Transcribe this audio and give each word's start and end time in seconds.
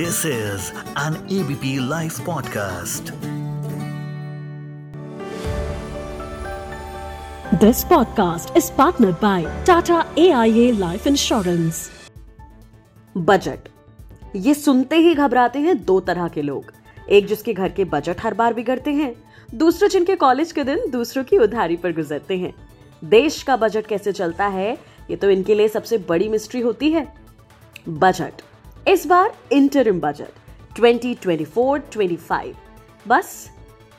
This 0.00 0.26
is 0.26 0.68
an 0.98 1.14
ABP 1.32 1.88
live 1.88 2.12
podcast 2.26 3.10
This 7.64 7.82
podcast 7.84 8.54
is 8.60 8.70
partnered 8.78 9.18
by 9.24 9.34
Tata 9.68 9.98
AIA 10.18 10.64
Life 10.80 11.08
Insurance. 11.12 11.82
Budget 13.16 13.68
ये 14.36 14.54
सुनते 14.54 14.96
ही 14.96 15.14
घबराते 15.14 15.58
हैं 15.58 15.84
दो 15.84 16.00
तरह 16.00 16.28
के 16.28 16.42
लोग। 16.42 16.72
एक 17.08 17.26
जिसके 17.26 17.54
घर 17.54 17.68
के 17.68 17.84
बजट 17.84 18.20
हर 18.20 18.34
बार 18.34 18.54
बिगड़ते 18.54 18.90
हैं 18.90 19.14
दूसरे 19.54 19.88
जिनके 19.88 20.16
कॉलेज 20.16 20.52
के 20.52 20.64
दिन 20.64 20.90
दूसरों 20.90 21.24
की 21.24 21.38
उधारी 21.38 21.76
पर 21.76 21.92
गुजरते 21.92 22.38
हैं। 22.38 22.54
देश 23.04 23.42
का 23.42 23.56
बजट 23.56 23.86
कैसे 23.86 24.12
चलता 24.12 24.46
है 24.46 24.72
ये 25.10 25.16
तो 25.16 25.30
इनके 25.30 25.54
लिए 25.54 25.68
सबसे 25.68 25.98
बड़ी 25.98 26.28
मिस्ट्री 26.28 26.60
होती 26.60 26.90
है। 26.90 27.12
बजट 27.88 28.42
इस 28.88 29.06
बार 29.06 29.32
इंटरिम 29.52 30.00
बजट 30.00 30.78
2024-25 30.78 32.54
बस, 33.08 33.50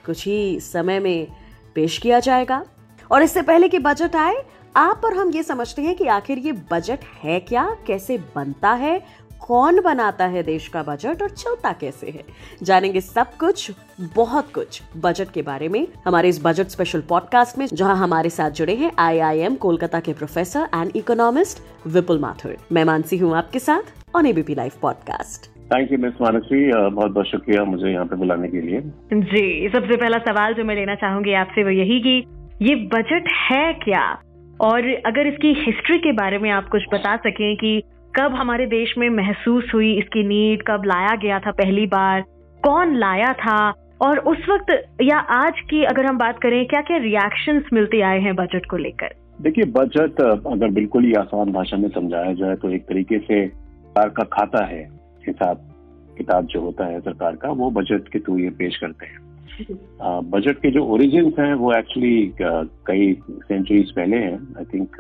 कुछ 0.05 0.26
ही 0.26 0.59
समय 0.59 0.99
में 0.99 1.27
पेश 1.76 1.98
किया 1.98 2.20
जाएगा। 2.20 2.63
और 3.12 3.23
इससे 3.23 3.41
पहले 3.41 3.70
कि 3.70 3.80
बजट 3.80 4.16
आए, 4.16 4.44
आप 4.76 5.02
और 5.05 5.13
हम 5.13 5.31
ये 5.31 5.44
समझते 5.44 5.81
हैं 5.81 5.95
कि 5.95 6.07
आखिर 6.07 6.38
ये 6.38 6.52
बजट 6.71 6.99
है 7.23 7.40
क्या, 7.40 7.66
कैसे 7.88 8.17
बनता 8.35 8.71
है, 8.73 8.99
कौन 9.48 9.81
बनाता 9.81 10.26
है 10.26 10.44
देश 10.44 10.67
का 10.67 10.84
बजट 10.84 11.21
और 11.21 11.29
चलता 11.29 11.71
कैसे 11.71 12.09
है। 12.09 12.23
जानेंगे 12.63 13.02
सब 13.02 13.38
कुछ, 13.38 13.71
बहुत 14.16 14.52
कुछ 14.54 14.82
बजट 14.98 15.32
के 15.32 15.41
बारे 15.41 15.70
में 15.70 15.88
हमारे 16.05 16.29
इस 16.29 16.40
बजट 16.43 16.68
स्पेशल 16.68 17.02
पॉडकास्ट 17.02 17.57
में, 17.57 17.68
जहाँ 17.68 17.95
हमारे 17.98 18.29
साथ 18.29 18.52
जुड़े 18.52 18.76
हैं 18.76 18.91
आईआईएम 18.99 19.55
कोलकाता 19.55 19.99
के 19.99 20.13
professor 20.13 20.70
and 20.76 20.91
economist 20.95 21.63
Vipul 21.88 22.20
Mathur. 22.20 22.57
मैं 22.71 22.85
मानसी 22.85 23.18
हूँ 23.18 23.35
आपके 23.38 23.59
साथ। 23.59 24.01
On 24.16 24.26
ABP 24.26 24.56
live 24.56 24.72
podcast 24.82 25.52
thank 25.74 25.91
you 25.91 25.98
miss 25.98 26.13
Mansi 26.22 26.72
बहुत 26.90 27.12
बहुत 27.12 27.27
शुक्रिया 27.27 27.63
मुझे 27.63 27.88
यहाँ 27.90 28.05
पे 28.05 28.16
बुलाने 28.16 28.48
के 28.48 28.62
लिए। 28.62 28.82
जी 29.13 29.70
सबसे 29.70 29.98
पहला 29.98 30.18
सवाल 30.18 30.54
जो 30.54 30.63
मैं 30.63 30.76
लेना 30.76 30.96
चाहूँगी 30.96 31.34
आपसे 31.34 31.63
वो 31.63 31.70
यही 31.70 32.02
कि 32.02 32.24
ये 32.62 32.76
बजट 32.76 33.27
है 33.52 33.74
क्या? 33.74 34.22
और 34.62 34.94
अगर 35.05 35.27
इसकी 35.27 35.54
हिस्ट्री 35.54 35.98
के 35.98 36.12
बारे 36.12 36.38
में 36.38 36.50
आप 36.50 36.70
कुछ 36.70 36.84
बता 36.94 37.16
सकें 37.16 37.55
कि 37.55 37.84
कब 38.20 38.34
हमारे 38.34 38.66
देश 38.66 38.94
में 38.98 39.10
महसूस 39.10 39.72
हुई 39.74 39.98
इसकी 39.98 40.24
नीड 40.24 40.62
कब 40.62 40.82
लाया 40.85 41.16
गया 41.16 41.40
था 41.40 41.52
पहली 41.52 41.85
बार 41.85 42.24
कौन 42.63 42.96
लाया 42.96 43.34
था 43.34 43.74
और 44.02 44.20
उस 44.20 44.38
वक्त 44.50 44.98
या 45.02 45.18
आज 45.18 45.54
की 45.70 45.84
अगर 45.84 46.05
हम 46.05 46.18
बात 46.18 46.40
करें 46.41 46.66
क्या 46.66 46.82
क्या 46.82 46.98
रिएक्शंस 46.98 47.63
मिलते 47.74 48.02
आए 48.02 48.20
हैं 48.20 48.35
बजट 48.35 48.66
को 48.66 48.78
लेकर? 48.78 49.10
देखिए 49.41 49.66
बजट 49.66 50.22
अगर 50.48 50.68
बिल्कुल 50.68 51.04
ही 51.04 51.13
आसान 51.13 51.52
भाषा 51.52 51.78
में 51.78 51.90
समझाया 51.90 52.34
जाए 52.34 52.55
तो 52.55 52.70
एक 52.70 52.82
तरीके 52.82 53.20
से 53.20 53.60
सरकार 53.92 54.10
का 54.10 54.24
खाता 54.34 54.64
है 54.66 54.82
हिसाब 55.28 55.58
किताब 56.18 56.46
जो 56.46 56.60
होता 56.62 56.86
है 56.86 57.00
सरकार 57.00 57.36
का 57.36 57.50
वो 57.52 57.70
बजट 57.72 58.08
के 58.08 58.20
थ्रू 58.20 58.38
ये 58.38 58.50
पेश 58.60 58.78
करते 58.78 59.06
हैं। 59.06 59.20
बजट 60.32 60.58
के 60.58 60.72
जो 60.72 60.84
ओरिजिन 60.94 61.32
हैं 61.40 61.54
वो 61.56 61.74
एक्चुअली 61.74 62.32
कई 62.42 63.14
सेंचुरीज 63.30 63.92
पहले 63.92 64.18
हैं। 64.18 64.38
I 64.58 64.66
think 64.74 64.96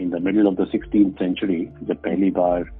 in 0.00 0.10
the 0.10 0.22
middle 0.24 0.46
of 0.46 0.54
the 0.54 0.66
sixteen 0.66 1.10
century 1.18 1.60
जब 1.82 1.96
पहली 2.04 2.30
बार 2.38 2.70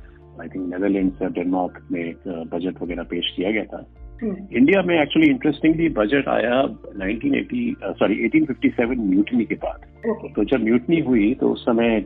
आई 0.40 0.48
थिंक 0.48 0.68
नेदरलैंड 0.72 1.22
और 1.22 1.32
डेनमार्क 1.32 1.80
में 1.92 2.14
बजट 2.26 2.82
वगैरह 2.82 3.02
पेश 3.10 3.32
किया 3.36 3.50
गया 3.50 3.64
था। 3.64 3.84
इंडिया 4.22 4.82
में 4.82 5.00
एक्चुअली 5.00 5.28
इंटरेस्टिंगली 5.30 5.88
बजट 5.96 6.28
आया 6.28 6.62
1980 6.62 7.64
सॉरी 7.98 8.16
1857 8.24 9.04
म्यूटनी 9.10 9.44
के 9.44 9.54
बाद। 9.64 10.32
तो 10.36 10.44
जब 10.44 10.64
म्यूटनी 10.64 11.00
हुई 11.00 11.34
तो 11.34 11.52
उस 11.52 11.64
समय 11.64 11.96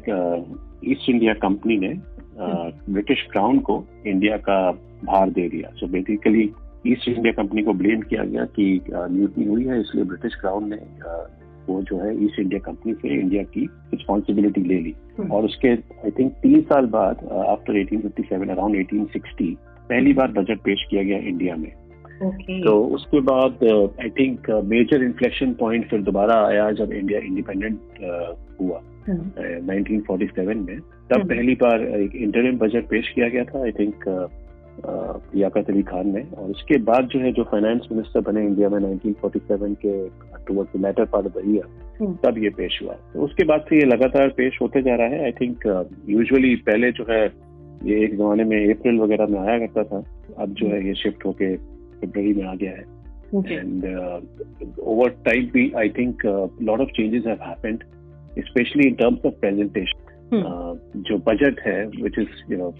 ईस्ट 0.84 1.08
इंडिया 1.10 1.34
कंपनी 1.42 1.76
ने 1.78 1.92
ब्रिटिश 2.38 3.26
क्राउन 3.32 3.58
को 3.58 3.84
इंडिया 4.06 4.36
का 4.36 4.72
भार 5.04 5.30
दे 5.30 5.48
दिया। 5.48 5.70
So 5.74 5.86
basically 5.86 6.50
East 6.86 7.08
India 7.08 7.32
Company 7.32 7.62
को 7.62 7.72
ब्लेम 7.72 8.00
किया 8.00 8.24
गया 8.24 8.44
कि 8.44 8.80
म्यूटनी 8.90 9.44
हुई 9.44 9.64
है 9.64 9.80
इसलिए 9.80 10.04
ब्रिटिश 10.04 10.34
क्राउन 10.34 10.68
ने 10.70 10.76
वो 11.68 11.82
जो 11.82 11.98
है 11.98 12.24
ईस्ट 12.24 12.38
इंडिया 12.40 12.60
कंपनी 12.60 12.94
से 12.94 13.20
इंडिया 13.20 13.42
की 13.42 13.60
रिस्पॉन्सिबिलिटी 13.94 14.60
ले 14.60 14.80
ली। 14.80 14.94
और 15.30 15.44
उसके 15.44 15.68
आई 15.68 16.10
थिंक 16.10 16.32
तीन 16.32 16.60
साल 16.60 16.86
बाद 16.86 17.24
आफ्टर 17.48 17.84
1857 17.84 18.50
अराउंड 18.50 18.76
1860 18.76 19.54
पहली 19.88 20.12
बार 20.12 20.30
बजट 20.30 20.60
पेश 20.60 20.86
किया 20.90 21.02
गया 21.02 21.18
इंडिया 21.18 21.56
में। 21.56 21.72
Okay. 22.22 22.64
तो 22.64 22.84
उसके 22.84 23.20
बाद 23.20 23.64
I 24.02 24.10
think 24.10 24.50
major 24.64 25.02
inflection 25.02 25.52
point 25.52 25.88
फिर 25.90 26.02
दोबारा 26.02 26.34
आया 26.46 26.70
जब 26.70 26.92
इंडिया 26.92 27.20
इंडिपेंडेंट 27.20 27.78
हुआ। 28.60 28.78
uh, 28.78 28.91
1947 29.08 30.54
में 30.56 30.78
तब 31.10 31.28
पहली 31.28 31.54
बार 31.62 31.82
एक 31.96 32.14
इंटरिम 32.16 32.58
बजट 32.58 32.88
पेश 32.88 33.08
किया 33.08 33.28
गया 33.28 33.44
था 33.44 33.62
आई 33.62 33.72
थिंक 33.72 34.04
लियाकत 35.34 35.70
अली 35.70 35.82
खान 35.82 36.12
ने। 36.14 36.22
और 36.36 36.50
उसके 36.50 36.76
बाद 36.82 37.08
जो 37.12 37.18
है 37.20 37.32
जो 37.32 37.42
फाइनेंस 37.44 37.88
मिनिस्टर 37.92 38.20
बने 38.20 38.44
इंडिया 38.46 38.68
में 38.68 38.78
1947 38.80 39.74
के 39.84 39.94
towards 40.46 40.76
the 40.76 40.84
latter 40.84 41.04
part 41.04 41.26
of 41.26 41.38
the 41.38 41.42
year 41.48 42.14
तब 42.24 42.38
ये 42.38 42.50
पेश 42.56 42.80
हुआ। 42.82 42.94
तो 43.12 43.22
उसके 43.22 43.44
बाद 43.44 43.64
से 43.68 43.78
ये 43.78 43.84
लगातार 43.86 44.28
पेश 44.36 44.58
होते 44.62 44.82
जा 44.82 44.94
रहा 44.94 45.06
है। 45.06 45.24
आई 45.24 45.32
थिंक 45.32 45.66
यूजुअली 46.08 46.54
पहले 46.66 46.92
जो 46.92 47.04
है 47.10 47.24
ये 47.84 48.02
एक 48.04 48.16
जमाने 48.16 48.44
में 48.44 48.74
अप्रैल 48.74 48.98
वगैरह 48.98 49.26
में 49.26 49.38
आया 49.40 49.58
करता 49.58 49.82
था। 49.84 50.04
अब 50.38 50.54
जो 50.54 50.66
है 50.66 50.86
ये 50.86 50.94
शिफ्ट 50.94 51.24
होके 51.26 51.56
फरवरी 51.56 52.32
में 52.34 52.44
आ 52.44 52.54
गया 52.54 52.70
है। 52.70 52.84
एंड 53.58 53.84
ओवर 54.78 55.08
टाइम 55.26 55.44
भी 55.54 55.70
I 55.78 55.88
think 55.98 56.22
lot 56.62 56.80
of 56.80 56.88
changes 56.96 57.24
have 57.26 57.38
happened 57.42 57.84
specially 58.38 58.88
in 58.88 58.94
terms 58.94 59.26
of 59.26 59.34
presentation 59.34 60.80
जो 60.96 61.18
बजट 61.18 61.60
है 61.60 61.86
which 61.86 62.18
is 62.18 62.52
you 62.52 62.58
know 62.58 62.74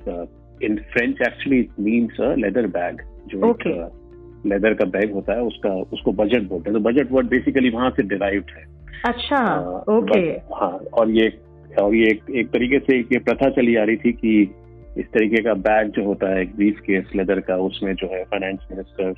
in 0.62 0.76
French 0.76 1.20
actually 1.26 1.68
means 1.80 2.20
a 2.20 2.34
leather 2.34 2.66
bag 2.66 3.02
जो 3.28 3.38
Okay. 3.38 3.66
एक 3.66 4.46
लेदर 4.46 4.74
का 4.74 4.84
बैग 4.84 5.12
होता 5.12 5.32
है 5.32 5.42
उसका 5.42 5.70
उसको 5.70 6.12
बजट 6.12 6.42
बोलते 6.42 6.70
हैं। 6.70 6.82
तो 6.82 6.90
बजट 6.90 7.12
वर्ड 7.12 7.28
बेसिकली 7.28 7.70
वहाँ 7.70 7.90
से 7.90 8.02
डिराइव्ड 8.02 8.50
है। 8.56 8.64
अच्छा 9.04 9.58
ओके 9.98 10.38
but- 10.38 10.60
हाँ 10.60 10.70
और 10.70 11.10
ये 11.10 11.38
और 11.82 11.94
ये 11.94 12.10
एक, 12.10 12.22
एक 12.30 12.48
तरीके 12.48 12.78
से 12.78 12.98
ये 12.98 13.19
प्रथा 13.19 13.50
चली 13.50 13.76
आ 13.76 13.84
रही 13.84 13.96
थी 13.96 14.12
कि 14.12 14.42
इस 14.98 15.06
तरीके 15.06 15.42
का 15.42 15.54
बैग 15.54 15.88
जो 15.88 16.04
होता 16.04 16.34
है 16.34 16.42
एक 16.42 16.56
ब्रीफ 16.56 16.80
केस 16.80 17.04
लेदर 17.16 17.40
का 17.40 17.56
उसमें 17.56 17.94
जो 17.94 18.06
है 18.06 18.24
फाइनेंस 18.24 18.58
मिनिस्टर 18.70 19.12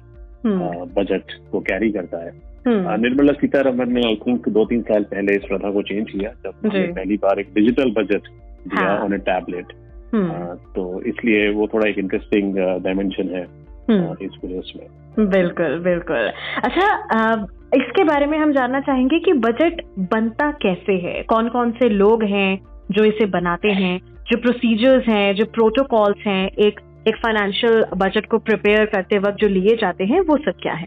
बजट 0.47 1.23
को 1.53 1.61
कैरी 1.61 1.91
करता 1.91 2.19
है। 2.19 2.55
हम्म। 2.67 3.01
निर्मला 3.01 3.33
सीतारमन 3.33 3.93
ने 3.93 4.07
आई 4.07 4.17
थिंक 4.27 4.49
दो 4.49 4.65
तीन 4.65 4.83
साल 4.83 5.03
पहले 5.03 5.33
इस 5.33 5.43
प्रथा 5.45 5.71
को 5.71 5.83
चेंज 5.83 6.11
किया 6.11 6.31
जब 6.31 6.71
पहली 6.95 7.17
बार 7.17 7.41
एक 7.41 7.49
डिजिटल 7.55 7.91
बजट 7.91 8.21
दिया 8.69 8.87
हाँ। 8.87 8.99
On 8.99 9.15
a 9.15 9.19
tablet 9.19 9.67
hmm. 10.15 10.55
तो 10.55 11.03
इसलिए 11.03 11.51
वो 11.51 11.67
थोड़ा 11.75 11.91
एक 11.91 11.99
इंटरेस्टिंग 11.99 12.55
डायमेंशन 12.57 13.29
है 13.29 13.47
हम्म। 13.91 14.17
इस 14.23 14.31
वजह 14.45 14.81
में 14.81 15.31
बिल्कुल 15.31 15.79
बिल्कुल। 15.79 16.31
अच्छा 16.65 17.47
इसके 17.77 18.05
बारे 18.05 18.27
में 18.27 18.39
हम 18.39 18.53
जानना 18.53 18.81
चाहेंगे 18.81 19.19
कि 19.19 19.33
बजट 19.33 19.81
बनता 19.99 20.51
कैसे 20.51 20.93
है? 20.93 21.23
कौन 21.23 21.49
कौन 21.49 21.71
से 21.71 21.89
लोग 21.89 22.23
हैं 22.25 22.61
जो 22.91 23.05
इसे 23.05 23.27
बनाते 23.27 23.69
हैं 23.69 24.01
जो 24.31 24.39
प्रोसीजर्स 24.39 25.09
हैं 25.09 25.35
जो 25.35 25.45
प्रोटोकॉल्स 25.45 26.27
हैं? 26.27 26.49
एक 26.49 26.81
एक 27.09 27.17
फाइनेंशियल 27.17 27.85
बजट 27.97 28.27
को 28.27 28.39
प्रिपेयर 28.39 28.85
करते 28.87 29.19
वक्त 29.19 29.37
जो 29.41 29.49
लिए 29.49 29.77
जाते 29.77 30.05
हैं 30.05 30.21
वो 30.21 30.37
सब 30.37 30.55
क्या 30.63 30.73
है? 30.73 30.87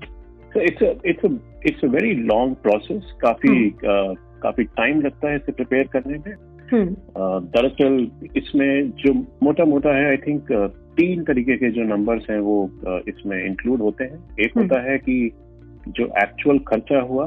It's 0.57 0.83
it's 1.05 1.25
it's 1.65 1.83
a 1.83 1.87
very 1.87 2.13
long 2.13 2.55
process 2.55 3.11
काफ़ी 3.21 3.69
काफ़ी 4.43 4.63
टाइम 4.63 5.01
लगता 5.01 5.29
है 5.29 5.35
इसे 5.35 5.51
प्रिपेयर 5.51 5.87
करने 5.87 6.17
में। 6.17 6.35
हम्म। 6.71 6.95
दरअसल 7.47 8.07
इसमें 8.35 8.91
जो 8.91 9.13
मोटा 9.43 9.65
मोटा 9.65 9.95
है 9.95 10.09
आई 10.09 10.17
थिंक 10.17 10.51
तीन 10.97 11.23
तरीके 11.23 11.57
के 11.57 11.69
जो 11.71 11.83
नंबर्स 11.83 12.29
हैं 12.29 12.39
वो 12.39 12.55
इसमें 13.07 13.45
इंक्लूड 13.45 13.81
होते 13.81 14.03
हैं। 14.03 14.19
एक 14.39 14.57
हम्म। 14.57 14.61
होता 14.61 14.81
है 14.91 14.97
कि 14.97 15.31
जो 15.89 16.05
एक्चुअल 16.23 16.59
खर्चा 16.59 16.99
हुआ 17.01 17.25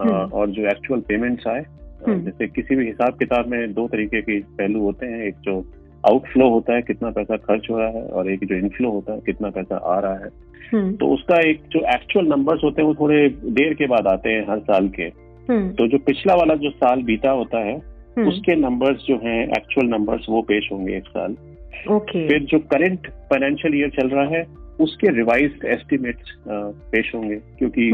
हम्म। 0.00 0.10
और 0.10 0.50
जो 0.50 0.62
एक्चुअल 0.62 1.00
पेमेंट्स 1.00 1.46
आए 1.46 1.64
हम्म। 2.06 2.20
जैसे 2.20 2.46
किसी 2.48 2.76
भी 2.76 2.86
हिसाब 2.86 3.18
किताब 3.18 3.46
में 3.46 3.72
दो 3.72 3.86
तरीके 3.88 4.20
के 4.22 4.38
पहलू 4.58 4.80
होते 4.80 5.06
हैं। 5.06 5.22
एक 5.24 5.34
जो 5.42 5.60
आउटफ्लो 6.08 6.48
होता 6.50 6.74
है 6.74 6.82
कितना 6.82 7.10
पैसा 7.10 7.36
खर्च 7.36 7.66
हो 7.70 7.78
रहा 7.78 7.88
है 7.88 8.02
और 8.04 8.30
एक 8.30 8.44
जो 8.44 8.54
इनफ्लो 8.54 8.90
होता 8.90 9.12
है 9.12 9.20
कितना 9.26 9.50
पैसा 9.50 9.76
आ 9.76 9.98
रहा 10.00 10.14
है। 10.14 10.28
हम्म। 10.72 10.92
तो 10.92 11.06
उसका 11.06 11.38
एक 11.40 11.62
जो 11.70 11.80
एक्चुअल 11.94 12.26
नंबर्स 12.26 12.64
होते 12.64 12.82
हैं 12.82 12.88
वो 12.88 12.94
थोड़े 12.94 13.28
देर 13.28 13.74
के 13.74 13.86
बाद 13.86 14.06
आते 14.06 14.30
हैं 14.30 14.42
हर 14.50 14.58
साल 14.60 14.88
के। 14.88 15.02
हम्म। 15.48 15.70
तो 15.70 15.86
जो 15.86 15.98
पिछला 15.98 16.34
वाला 16.34 16.54
जो 16.54 16.70
साल 16.70 17.02
बीता 17.02 17.30
होता 17.30 17.58
है 17.58 17.74
हम्म, 17.74 18.28
उसके 18.28 18.54
नंबर्स 18.56 19.04
जो 19.06 19.14
हैं 19.14 19.42
एक्चुअल 19.48 19.86
नंबर्स 19.86 20.26
वो 20.28 20.42
पेश 20.42 20.68
होंगे 20.72 20.96
एक 20.96 21.06
साल। 21.08 21.36
ओके 21.90 22.26
फिर 22.28 22.42
जो 22.42 22.58
करंट 22.72 23.06
फाइनेंशियल 23.30 23.74
ईयर 23.74 23.90
चल 23.90 24.08
रहा 24.08 24.24
है 24.24 24.44
उसके 24.80 25.08
रिवाइज्ड 25.08 25.64
एस्टिमेट्स 25.64 26.36
पेश 26.48 27.14
होंगे 27.14 27.36
क्योंकि 27.58 27.90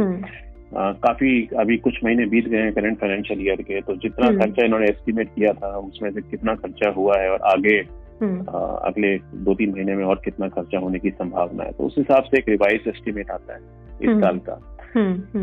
आ, 0.72 0.92
काफ़ी 0.94 1.48
अभी 1.58 1.76
कुछ 1.78 1.98
महीने 2.04 2.24
बीत 2.26 2.48
गए 2.48 2.62
हैं 2.62 2.72
करंट 2.72 2.98
फाइनेंशियल 2.98 3.40
ईयर 3.40 3.62
के 3.62 3.80
तो 3.80 3.94
जितना 3.96 4.26
हम्म। 4.26 4.40
खर्चा 4.40 4.64
इन्होंने 4.64 4.86
एस्टिमेट 4.86 5.28
किया 5.28 5.52
था 5.52 5.76
उसमें 5.78 6.10
से 6.10 6.22
कितना 6.22 6.54
खर्चा 6.54 6.90
हुआ 6.90 7.18
है 7.18 7.30
और 7.30 7.40
आगे 7.52 7.76
हम्म, 8.20 8.40
आ, 8.40 8.58
अगले 8.88 9.16
दो 9.18 9.54
तीन 9.54 9.70
महीने 9.70 9.94
में 9.96 10.04
और 10.04 10.20
कितना 10.24 10.48
खर्चा 10.48 10.78
होने 10.78 10.98
की 10.98 11.10
संभावना 11.12 11.64
है 11.64 11.72
तो 11.72 11.84
उस 11.84 11.94
हिसाब 11.98 12.24
से 12.24 12.38
एक 12.38 12.48
रिवाइज 12.48 12.88
एस्टिमेट 12.88 13.30
आता 13.30 13.54
है 13.54 13.60
इस 14.02 14.08
हम्म। 14.08 14.20
साल 14.20 14.38
का 14.38 14.60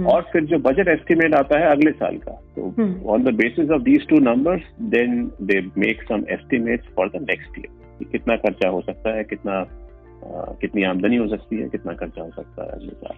और 0.07 0.21
फिर 0.31 0.45
जो 0.45 0.57
बजट 0.59 0.87
एस्टिमेट 0.87 1.33
आता 1.35 1.59
है 1.59 1.71
अगले 1.71 1.91
साल 1.93 2.17
का 2.17 2.31
तो। 2.55 2.71
On 3.09 3.23
the 3.23 3.33
basis 3.35 3.69
of 3.69 3.81
these 3.81 4.07
two 4.07 4.19
numbers 4.21 4.63
then 4.89 5.23
they 5.41 5.59
make 5.77 6.03
some 6.03 6.23
estimates 6.29 6.93
for 6.95 7.09
the 7.09 7.25
next 7.29 7.59
year 7.59 8.07
कितना 8.11 8.35
खर्चा 8.37 8.69
हो 8.69 8.81
सकता 8.81 9.15
है 9.15 9.23
कितना 9.23 9.57
आ, 9.57 10.43
कितनी 10.61 10.83
आमदनी 10.83 11.15
हो 11.15 11.27
सकती 11.27 11.57
है 11.57 11.69
कितना 11.69 11.93
खर्चा 11.95 12.21
हो 12.21 12.29
सकता 12.31 12.63
है 12.63 12.69
अगले 12.69 12.93
साल 12.95 13.17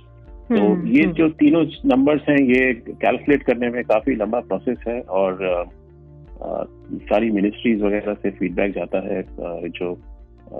तो 0.50 0.56
हम्म, 0.56 0.88
ये 0.88 1.04
हम्म, 1.04 1.14
जो 1.14 1.30
तीनों 1.30 1.64
नंबर्स 1.86 2.22
हैं 2.30 2.38
ये 2.38 2.74
कैलकुलेट 2.74 3.44
करने 3.44 3.70
में 3.70 3.84
काफ़ी 3.84 4.16
लंबा 4.16 4.40
प्रोसेस 4.40 4.78
है 4.88 5.02
और 5.02 5.44
अ, 5.44 6.64
सारी 7.10 7.32
मिनिस्ट्रीज 7.32 7.82
वगैरह 7.82 8.14
से 8.14 8.30
फीडबैक 8.30 8.74
जाता 8.74 9.00
है 9.08 9.24
जो 9.70 9.94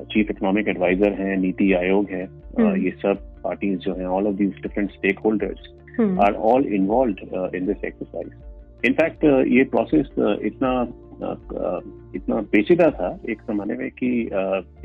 चीफ 0.04 0.32
इकोनॉमिक 0.32 0.68
एडवाइजर 0.68 1.14
हैं 1.14 1.38
नीति 1.38 1.72
आयोग 1.74 2.10
है 2.12 2.24
हम्म। 2.26 2.76
ये 2.76 2.92
सब 2.92 3.20
पार्टीज़ 3.44 3.80
जो 3.80 3.94
हैं 3.94 4.06
all 4.06 4.28
of 4.28 4.36
these 4.36 4.54
different 4.62 4.92
stakeholders 5.20 5.74
are 6.20 6.34
all 6.34 6.66
involve 6.66 7.50
in 7.56 7.66
this 7.66 7.84
exercise 7.86 8.32
uh, 9.24 9.48
ये 9.48 9.64
प्रोसेस 9.64 10.08
इतना 10.46 10.88
इतना 12.16 12.42
पेचीदा 12.42 12.90
था 12.90 13.20
एक 13.30 13.42
जमाने 13.50 13.74
में 13.74 13.90
कि 13.92 14.10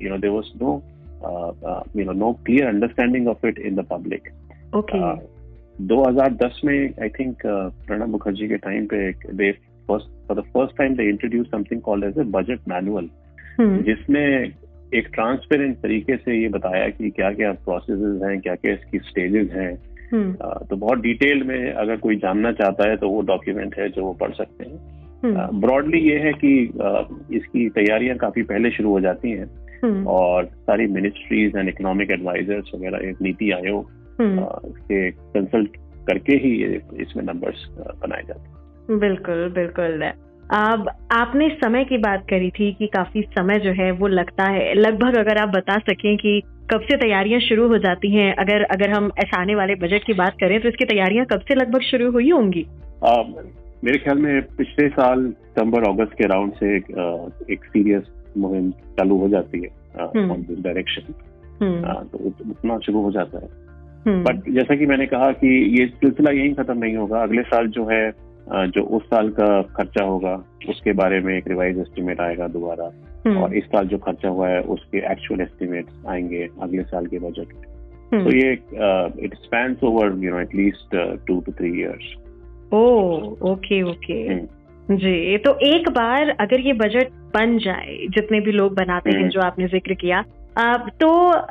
you 0.05 0.11
know 0.11 0.19
there 0.19 0.33
was 0.33 0.47
no 0.63 0.83
you 1.97 2.05
know 2.05 2.13
no 2.13 2.33
clear 2.33 2.67
understanding 2.67 3.29
of 3.29 3.47
it 3.47 3.59
in 3.59 3.75
the 3.75 3.87
public 3.91 4.29
okay 4.77 4.99
2010 5.87 6.61
में 6.65 6.95
आई 7.03 7.09
थिंक 7.09 7.37
प्रणब 7.47 8.09
मुखर्जी 8.09 8.49
के 8.49 8.57
टाइम 8.57 8.87
पे 8.87 9.13
they 9.13 9.53
first 9.89 10.29
for 10.29 10.41
the 10.41 10.41
first 10.41 10.77
time 10.79 10.95
they 10.95 11.09
introduce 11.09 11.47
something 11.47 11.81
called 11.81 12.05
as 12.05 12.19
a 12.19 12.23
budget 12.23 12.69
manual 12.69 13.09
जिसमें 13.61 14.53
एक 14.95 15.09
transparent 15.15 15.77
तरीके 15.77 16.17
से 16.17 16.43
ये 16.43 16.49
बताया 16.49 16.89
कि 16.89 17.11
क्या 17.11 17.33
क्या 17.33 17.53
प्रोसेसेस 17.53 18.23
हैं 18.23 18.41
क्या 18.41 18.55
क्या 18.55 18.73
इसकी 18.73 18.99
स्टेजेस 18.99 19.51
हैं। 19.51 19.73
हम्म, 20.13 20.33
तो 20.65 20.77
बहुत 20.77 20.99
डिटेल 20.99 21.43
में 21.43 21.73
अगर 21.73 21.97
कोई 21.97 22.17
जानना 22.17 22.53
चाहता 22.53 22.89
है 22.91 22.97
तो 22.97 23.09
वो 23.09 23.21
डॉक्यूमेंट 23.21 23.75
है 23.79 23.89
जो 23.89 24.05
वो 24.05 24.13
पढ़ 24.13 24.33
सकते 24.33 24.65
हैं। 24.65 25.61
ब्रॉडली 25.61 25.99
ये 25.99 26.19
है 26.19 26.33
कि 26.33 26.63
इसकी 27.37 27.69
तैयारियाँ 27.69 28.17
काफ़ी 28.17 28.43
पहले 28.43 28.71
शुरू 28.71 28.91
हो 28.91 29.01
जाती 29.01 29.31
हैं। 29.31 29.47
हम्म, 29.85 30.07
और 30.07 30.45
सारी 30.45 30.87
मिनिस्ट्रीज 30.87 31.57
एंड 31.57 31.69
इकोनॉमिक 31.69 32.11
एडवाइजर्स 32.11 32.71
वगैरह 32.75 33.09
एक 33.09 33.23
नीति 33.23 33.51
आयोग 33.51 34.02
हम्म, 34.23 34.73
से 34.79 35.11
कंसल्ट 35.11 35.77
करके 36.07 36.37
ही 36.37 36.51
ये 36.63 36.81
इसमें 37.01 37.25
नंबर्स 37.25 37.67
बनाए 38.03 38.23
जाते 38.23 38.41
हैं। 38.41 38.99
बिल्कुल 38.99 39.49
बिल्कुल। 39.49 40.03
अब 40.51 40.89
आपने 41.13 41.49
समय 41.65 41.85
की 41.85 41.99
बात 41.99 42.27
करी 42.31 42.51
थी 42.51 42.73
कि 42.73 42.87
काफ़ी 42.87 43.23
समय 43.23 43.59
जो 43.59 43.71
है 43.71 43.91
वो 43.91 44.07
लगता 44.07 44.45
है। 44.45 44.75
लगभग 44.75 45.17
अगर 45.17 45.39
आप 45.39 45.49
बता 45.49 45.79
सकें 45.79 46.17
कि 46.17 46.43
कब 46.71 46.81
से 46.81 46.97
तैयारियाँ 46.97 47.41
शुरू 47.41 47.69
हो 47.69 47.79
जाती 47.79 48.11
हैं 48.11 48.35
अगर 48.35 48.63
अगर 48.63 48.91
हम 48.91 49.11
ऐसा 49.19 49.41
आने 49.41 49.55
वाले 49.55 49.75
बजट 49.75 50.05
की 50.05 50.13
बात 50.13 50.33
करें 50.41 50.61
तो 50.61 50.69
इसकी 50.69 50.85
तैयारियाँ 50.85 51.27
कब 51.27 51.41
से 51.41 51.55
लगभग 51.55 51.81
शुरू 51.81 52.11
हुई 52.13 52.31
होंगी? 52.31 52.67
मेरे 53.85 53.99
ख्याल 53.99 54.19
में 54.19 54.43
पिछले 54.43 54.89
साल 54.89 55.31
सितंबर 55.31 55.83
अगस्त 55.83 56.13
के 56.13 56.25
राउंड 56.25 56.53
से 56.53 56.77
एक, 56.77 56.85
एक 57.51 57.65
सीरियस 57.65 58.03
मुहिम 58.39 58.71
चालू 58.71 59.19
हो 59.19 59.29
जाती 59.29 59.59
है 59.61 59.69
हम्म। 60.01 60.63
डायरेक्शन 60.63 61.15
हम्म, 61.63 61.95
तो 61.95 62.19
उतना 62.51 62.79
शुरू 62.79 63.03
हो 63.03 63.11
जाता 63.11 63.39
है। 63.39 63.45
हम्म, 63.45 63.72
बट 64.09 64.51
जैसा 64.51 64.75
कि 64.75 64.87
मैंने 64.87 65.07
कहा 65.07 65.31
कि 65.35 65.49
ये 65.79 65.87
सिलसिला 65.87 66.31
यहीं 66.31 66.55
खत्म 66.55 66.79
नहीं 66.79 66.97
होगा। 66.97 67.23
अगले 67.23 67.43
साल 67.45 67.67
जो 67.69 67.85
है 67.87 68.11
जो 68.69 68.83
उस 68.97 69.03
साल 69.05 69.29
का 69.31 69.47
खर्चा 69.77 70.05
होगा 70.05 70.35
उसके 70.69 70.93
बारे 70.93 71.21
में 71.21 71.37
एक 71.37 71.49
रिवाइज 71.49 71.79
एस्टिमेट 71.79 72.21
आएगा 72.21 72.47
दोबारा। 72.49 72.91
हम्म, 73.27 73.37
और 73.39 73.55
इस 73.55 73.65
साल 73.65 73.87
जो 73.87 73.99
खर्चा 73.99 74.29
हुआ 74.29 74.49
है 74.49 74.61
उसके 74.75 74.99
एक्चुअल 75.13 75.41
एस्टिमेट 75.41 75.87
आएँगे 76.09 76.49
अगले 76.63 76.83
साल 76.83 77.07
के 77.07 77.19
बजट 77.19 77.55
में 77.55 77.63
हम्म, 78.13 78.25
तो 78.25 78.35
ये 78.37 78.53
it 79.25 79.35
spans 79.35 79.85
over 79.85 80.17
you 80.25 80.31
know 80.31 80.41
at least 80.41 80.97
two 81.27 81.41
two 81.41 81.53
three 81.53 81.71
years 81.81 82.13
O 82.73 82.83
okay 83.53 83.83
okay. 83.83 84.39
जी 84.89 85.39
तो 85.39 85.55
एक 85.67 85.89
बार 85.91 86.29
अगर 86.41 86.61
ये 86.61 86.73
बजट 86.75 87.11
बन 87.35 87.59
जाए 87.59 87.97
जितने 88.11 88.41
भी 88.41 88.53
लोग 88.53 88.75
बनाते 88.77 89.11
हैं। 89.11 89.29
जो 89.29 89.41
आपने 89.41 89.67
ज़िक्र 89.69 89.95
किया 89.95 90.25
अब 90.59 90.89
तो 91.01 91.11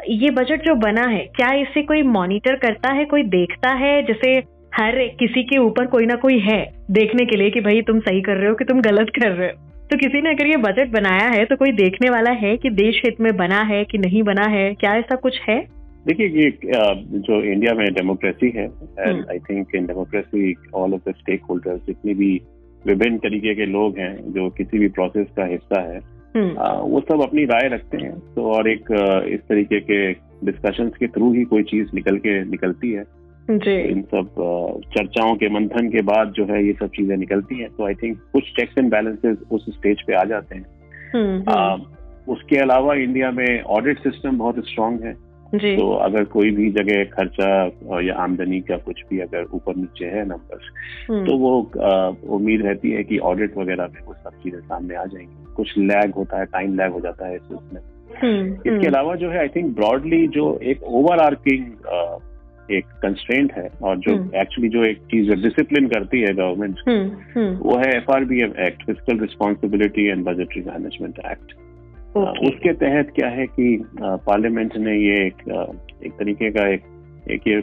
ये 0.10 0.30
बजट 0.30 0.66
जो 0.66 0.74
बना 0.76 1.06
है 1.08 1.24
क्या 1.36 1.52
इसे 1.54 1.82
कोई 1.84 2.02
मॉनिटर 2.02 2.56
करता 2.56 2.92
है 2.94 3.06
कोई 3.06 3.24
देखता 3.26 3.70
है? 3.70 4.02
जैसे 4.04 4.32
हर 4.76 4.98
किसी 5.20 5.44
के 5.44 5.58
ऊपर 5.58 5.86
कोई 5.86 6.06
ना 6.06 6.16
कोई 6.16 6.38
है 6.40 6.60
देखने 6.92 7.26
के 7.26 7.38
लिए 7.38 7.50
कि 7.50 7.62
भाई 7.62 7.82
तुम 7.82 8.00
सही 8.00 8.22
कर 8.22 8.38
रहे 8.38 8.50
हो 8.50 8.56
कि 8.56 8.66
तुम 8.66 8.82
गलत 8.82 9.10
कर 9.16 9.32
रहे 9.32 9.48
हो। 9.48 9.70
तो 9.92 9.98
किसी 9.98 10.22
ने 10.22 10.30
अगर 10.30 10.48
ये 10.48 10.58
बजट 10.58 10.92
बनाया 10.92 11.28
है 11.30 11.46
तो 11.46 11.56
कोई 11.56 11.72
देखने 11.72 12.10
वाला 12.10 12.32
है 12.32 12.56
कि 12.58 12.70
देश 12.70 13.02
हित 13.06 13.20
में 13.22 13.36
बना 13.38 13.62
है 13.64 13.84
कि 13.86 13.98
नहीं 13.98 14.24
बना 14.24 14.48
है? 14.48 14.74
क्या 14.74 14.96
ऐसा 14.96 15.16
कुछ 15.16 15.42
है? 15.50 15.60
देखिए 16.06 16.28
ये 16.28 16.52
जो 16.62 17.42
इंडिया 17.44 17.74
में 17.74 17.86
डेमोक्रेसी 17.94 18.50
है 18.50 18.66
and. 19.00 19.26
I 19.32 19.40
think 19.40 19.76
in 19.76 19.86
democracy 19.86 20.56
all 20.74 20.94
of 20.94 21.10
the 21.10 21.14
stakeholders 21.50 21.86
जितने 21.88 22.14
भी 22.14 22.34
विभिन्न 22.86 23.18
तरीके 23.18 23.56
के 23.56 23.66
लोग 23.66 23.98
हैं 24.00 24.16
जो 24.34 24.50
किसी 24.50 24.80
भी 24.80 24.88
प्रोसेस 24.90 25.28
का 25.38 25.46
हिस्सा 25.46 25.82
है 25.92 26.00
आ, 26.38 26.74
वो 26.74 27.00
सब 27.00 27.22
अपनी 27.22 27.46
राय 27.46 27.68
रखते 27.68 27.98
हैं। 27.98 28.20
तो 28.36 28.52
और 28.52 28.70
एक 28.70 28.86
इस 29.28 29.40
तरीके 29.40 29.80
के 29.80 30.12
डिस्कशंस 30.46 30.94
के 31.00 31.08
थ्रू 31.08 31.34
ही 31.34 31.44
कोई 31.44 31.64
चीज़ 31.64 31.88
निकल 31.94 32.18
के 32.18 32.44
निकलती 32.46 32.92
है। 32.92 33.04
जी। 33.52 33.82
इन 33.82 34.02
सब 34.02 34.36
चर्चाओं 34.98 35.36
के 35.36 35.50
मंथन 35.50 35.90
के 35.90 36.02
बाद 36.02 36.32
जो 36.32 36.46
है 36.46 36.66
ये 36.66 36.74
सब 36.74 36.88
चीज़ें 36.88 37.18
निकलती 37.18 37.60
हैं। 37.60 37.70
तो 37.70 37.86
आई 37.86 37.94
थिंक 37.94 38.18
कुछ 38.34 38.44
चेक्स 38.44 38.78
एंड 38.80 38.92
बैलेंसेस 38.92 39.38
उस 39.52 39.66
स्टेज 39.70 40.02
पे 40.02 40.14
आ 40.14 40.24
जाते 40.24 40.56
हैं। 40.56 40.66
हम्म, 41.16 41.52
आ, 41.52 41.78
उसके 42.30 42.56
अलावा 42.56 42.94
इंडिया 42.94 43.32
में 43.32 43.62
ऑडिट 43.62 44.00
सिस्टम 44.00 44.38
बहुत 44.38 44.68
स्ट्रांग 44.68 45.02
है। 45.02 45.14
जी। 45.56 45.78
तो 45.78 45.92
अगर 45.92 46.24
कोई 46.24 46.52
भी 46.52 46.70
जगह 46.72 47.04
खर्चा 47.04 47.66
या 48.02 48.14
आमदनी 48.16 48.62
का 48.62 48.78
कुछ 48.78 49.02
भी 49.10 49.20
अगर 49.20 49.46
ऊपर 49.54 49.76
नीचे 49.76 50.06
है 50.06 50.26
नंबर्स 50.26 50.64
हम्म, 51.10 51.26
तो 51.26 51.38
वो 51.38 51.72
उम्मीद 52.36 52.62
रहती 52.62 52.92
है 52.92 53.04
कि 53.04 53.18
ऑडिट 53.18 53.58
वगैरह 53.58 53.84
में 53.84 54.02
वो 54.06 54.14
सब 54.14 54.30
चीज़ें 54.30 54.60
सामने 54.60 54.96
आ 54.96 55.06
जाएँगी। 55.06 55.41
कुछ 55.62 55.78
लैग 55.78 56.14
होता 56.14 56.40
है 56.40 56.46
टाइम 56.46 56.78
लैग 56.78 56.92
हो 56.92 57.00
जाता 57.00 57.28
है 57.28 57.36
इस 57.36 57.42
उसमें। 57.52 57.82
हम्म, 58.22 58.54
इसके 58.54 58.70
हम्म, 58.70 58.88
अलावा 58.88 59.16
जो 59.16 59.30
है 59.30 59.40
आई 59.40 59.48
थिंक 59.48 59.76
ब्रॉडली 59.76 60.28
जो 60.28 60.58
एक 60.64 60.84
ओवर 60.84 61.20
आर्किंग 61.20 61.64
एक 62.70 62.86
कंस्ट्रेंट 63.02 63.54
है 63.54 63.68
और 63.82 63.98
जो 63.98 64.16
हम्म। 64.16 64.36
एक्चुअली 64.36 64.70
जो 64.70 64.84
एक 64.86 64.98
चीज़ 65.12 65.32
डिसिप्लिन 65.42 65.88
करती 65.88 66.22
है 66.22 66.34
गवर्नमेंट 66.34 66.80
हम्म, 66.90 67.10
हम्म, 67.36 67.56
वो 67.56 67.78
है 67.78 67.90
F 67.98 68.12
R 68.12 68.26
B 68.26 68.42
M 68.42 68.54
act 68.66 68.86
physical 68.86 69.20
responsibility 69.20 70.06
and 70.08 70.24
budgetary 70.26 70.62
management 70.62 71.20
act 71.32 71.54
उसके 72.18 72.74
तहत 72.74 73.12
क्या 73.16 73.28
है 73.30 73.46
कि 73.48 73.68
पार्लियामेंट 74.02 74.78
ने 74.78 74.98
ये 74.98 75.26
एक 75.28 75.42
एक 76.06 76.12
तरीके 76.12 76.52
का 76.52 76.68
एक 76.68 76.84
एक 77.32 77.48
ये 77.48 77.58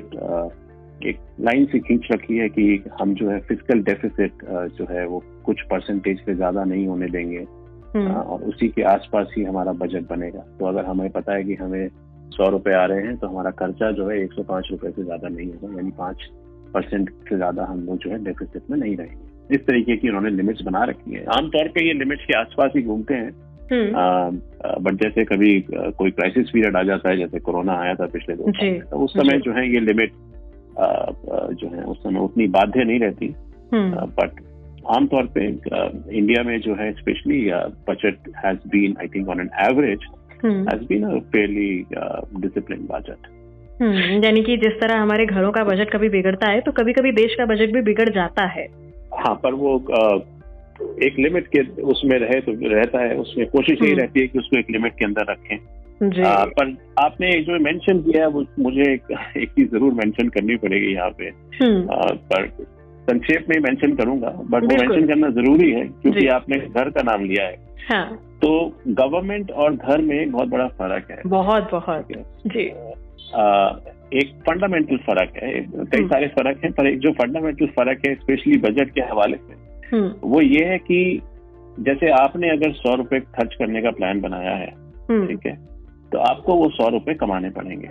एक 1.08 1.18
लाइन 1.40 1.64
से 1.64 1.78
खींच 1.78 2.06
रखी 2.12 2.36
है 2.38 2.48
कि 2.48 2.84
हम 3.00 3.14
जो 3.14 3.30
है 3.30 3.38
फ़िज़िकल 3.40 3.82
डेफिसिट 3.82 4.44
जो 4.78 4.86
है 4.90 5.06
वो 5.06 5.22
कुछ 5.44 5.62
परसेंटेज 5.62 6.20
से 6.20 6.34
ज़्यादा 6.34 6.64
नहीं 6.64 6.86
होने 6.86 7.06
देंगे। 7.06 7.38
हम्म, 7.38 7.57
और 7.96 8.43
उसी 8.43 8.69
के 8.69 8.82
आसपास 8.87 9.32
ही 9.37 9.44
हमारा 9.44 9.73
बजट 9.75 10.08
बनेगा। 10.11 10.40
तो 10.58 10.67
अगर 10.67 10.85
हमें 10.85 11.08
पता 11.10 11.34
है 11.34 11.44
कि 11.44 11.55
हमें 11.55 11.89
सौ 12.31 12.48
रुपए 12.51 12.72
आ 12.72 12.84
रहे 12.84 13.03
हैं 13.03 13.17
तो 13.17 13.27
हमारा 13.27 13.51
खर्चा 13.51 13.91
जो 13.91 14.08
है 14.08 14.20
एक 14.22 14.32
सौ 14.32 14.43
पाँच 14.44 14.69
रुपए 14.70 14.91
से 14.91 15.05
ज़्यादा 15.05 15.29
नहीं 15.29 15.46
होगा 15.46 15.77
यानी 15.77 15.91
पाँच 15.98 16.29
परसेंट 16.74 17.10
से 17.29 17.36
ज़्यादा 17.36 17.65
हम 17.65 17.81
लोग 17.86 17.98
जो 17.98 18.10
है 18.10 18.22
डेफिसिट 18.24 18.70
में 18.70 18.79
नहीं 18.79 18.96
रहेंगे। 18.96 19.55
इस 19.55 19.67
तरीके 19.67 19.96
की 19.96 20.08
उन्होंने 20.08 20.31
लिमिट्स 20.31 20.62
बना 20.62 20.84
रखी 20.84 21.15
है। 21.15 21.24
आमतौर 21.36 21.69
पर 21.69 21.82
ये 21.82 21.93
लिमिट्स 21.93 22.24
के 22.24 22.39
आसपास 22.39 22.72
ही 22.77 22.82
घूमते 22.82 23.15
हैं। 23.15 23.31
हम्म, 23.72 24.39
बट 24.84 24.94
जैसे 24.94 25.24
कभी 25.24 25.60
कोई 25.70 26.10
क्राइसिस 26.10 26.51
पीरियड 26.51 26.77
आ 26.77 26.82
जाता 26.82 27.10
है 27.10 27.17
जैसे 27.17 27.39
कोरोना 27.41 27.79
आया 27.81 27.94
था 27.94 28.06
पिछले 28.06 28.34
दो 28.36 28.53
साल 28.53 28.79
तो 28.81 28.96
उस 28.96 29.12
समय 29.12 29.39
जो। 29.39 29.53
है 29.53 29.67
ये 29.72 29.81
लिमिट 29.81 30.12
जो 31.55 31.69
है 31.69 31.82
उस 31.84 31.98
समय 31.98 32.20
उतनी 32.20 32.46
बाध्य 32.48 32.84
नहीं 32.84 33.01
रहती। 33.01 33.34
हम्म, 33.72 34.06
बट 34.19 34.41
आमतौर 34.90 35.26
पे 35.26 35.46
इंडिया 36.16 36.42
में 36.42 36.60
जो 36.60 36.74
है 36.74 36.92
specially 36.92 37.50
budget 37.88 38.18
has 38.44 38.68
been 38.68 38.96
I 39.00 39.08
think 39.08 39.28
on 39.28 39.40
an 39.40 39.50
average 39.70 39.98
has 40.44 40.84
been 40.84 41.02
a 41.02 41.18
fairly 41.18 41.86
discipline 42.40 42.88
budget 42.92 43.26
यानी 44.24 44.42
कि 44.42 44.56
जिस 44.56 44.80
तरह 44.80 44.96
हमारे 44.96 45.26
घरों 45.26 45.52
का 45.52 45.64
बजट 45.64 45.90
कभी 45.90 46.08
बिगड़ता 46.08 46.50
है 46.50 46.60
तो 46.60 46.72
कभी 46.72 46.92
कभी 46.92 47.12
देश 47.12 47.34
का 47.34 47.44
बजट 47.44 47.72
भी 47.72 47.82
बिगड़ 47.82 48.08
जाता 48.08 48.46
है। 48.46 48.66
हाँ 49.14 49.34
पर 49.42 49.54
वो 49.54 49.74
uh, 49.78 50.20
एक 51.02 51.14
लिमिट 51.18 51.46
के 51.46 51.82
उसमें 51.82 52.18
रहे 52.18 52.40
तो 52.40 52.52
रहता 52.68 53.00
है 53.00 53.14
उसमें 53.14 53.46
कोशिश 53.46 53.78
यही 53.82 53.90
हम्म। 53.90 54.00
रहती 54.00 54.20
है 54.20 54.26
कि 54.26 54.38
उसको 54.38 54.58
एक 54.58 54.70
लिमिट 54.70 54.92
के 54.92 55.04
अंदर 55.04 55.22
रखें। 55.30 55.58
जी। 56.10 56.22
आ, 56.22 56.44
पर 56.44 56.76
आपने 56.98 57.42
जो 57.42 57.58
मेंशन 57.58 57.98
किया 57.98 58.22
है 58.22 58.28
वो 58.28 58.44
मुझे 58.58 58.92
एक, 58.94 59.02
एक 59.36 59.48
चीज़ 59.48 59.70
ज़रूर 59.70 59.92
मेंशन 59.92 60.28
करनी 60.28 60.56
पड़ेगी 60.56 60.92
यहाँ 60.92 61.10
पे। 61.10 61.24
हम्म, 61.64 61.90
आ, 61.90 61.96
पर 61.96 62.66
संक्षेप 63.10 63.46
में 63.48 63.60
मेंशन 63.60 63.94
करूँगा 63.94 64.29
बट 64.29 64.62
वो 64.62 64.69
मेंशन 64.69 65.06
करना 65.06 65.31
ज़रूरी 65.31 65.70
है 65.72 65.84
क्योंकि 65.84 66.27
आपने 66.29 66.58
घर 66.58 66.91
का 66.91 67.03
नाम 67.03 67.24
लिया 67.24 67.44
है। 67.44 67.56
हाँ। 67.91 68.17
तो 68.43 68.79
गवर्नमेंट 68.88 69.50
और 69.50 69.74
घर 69.74 70.00
में 70.00 70.31
बहुत 70.31 70.48
बड़ा 70.48 70.69
फ़र्क 70.69 71.10
है। 71.10 71.22
बहुत 71.27 71.70
बहुत। 71.72 72.08
जी। 72.46 72.70
आ, 73.34 73.70
एक 74.12 74.43
फंडामेंटल 74.46 74.96
फ़र्क 74.96 75.31
है। 75.43 75.53
कई 75.53 75.98
हम्म। 75.98 76.08
सारे 76.08 76.27
फ़र्क 76.29 76.60
हैं 76.65 76.72
पर 76.72 76.86
एक 76.86 76.98
जो 76.98 77.12
फंडामेंटल 77.12 77.67
फ़र्क 77.67 78.00
है 78.06 78.15
स्पेशली 78.15 78.58
बजट 78.58 78.91
के 78.94 79.00
हवाले 79.00 79.36
से 79.36 79.69
हम्म, 79.96 80.15
वो 80.24 80.41
ये 80.41 80.65
है 80.65 80.79
कि 80.79 81.22
जैसे 81.81 82.10
आपने 82.10 82.50
अगर 82.50 82.72
सौ 82.72 82.94
रुपए 82.94 83.20
खर्च 83.20 83.55
करने 83.55 83.82
का 83.82 83.91
प्लान 83.91 84.20
बनाया 84.20 84.50
है 84.50 84.74
हम्म, 85.10 85.27
ठीक 85.27 85.46
है? 85.46 85.56
तो 86.12 86.19
आपको 86.19 86.55
वो 86.55 86.69
सौ 86.69 86.88
रुपए 86.88 87.15
कमाने 87.15 87.50
पड़ेंगे। 87.50 87.86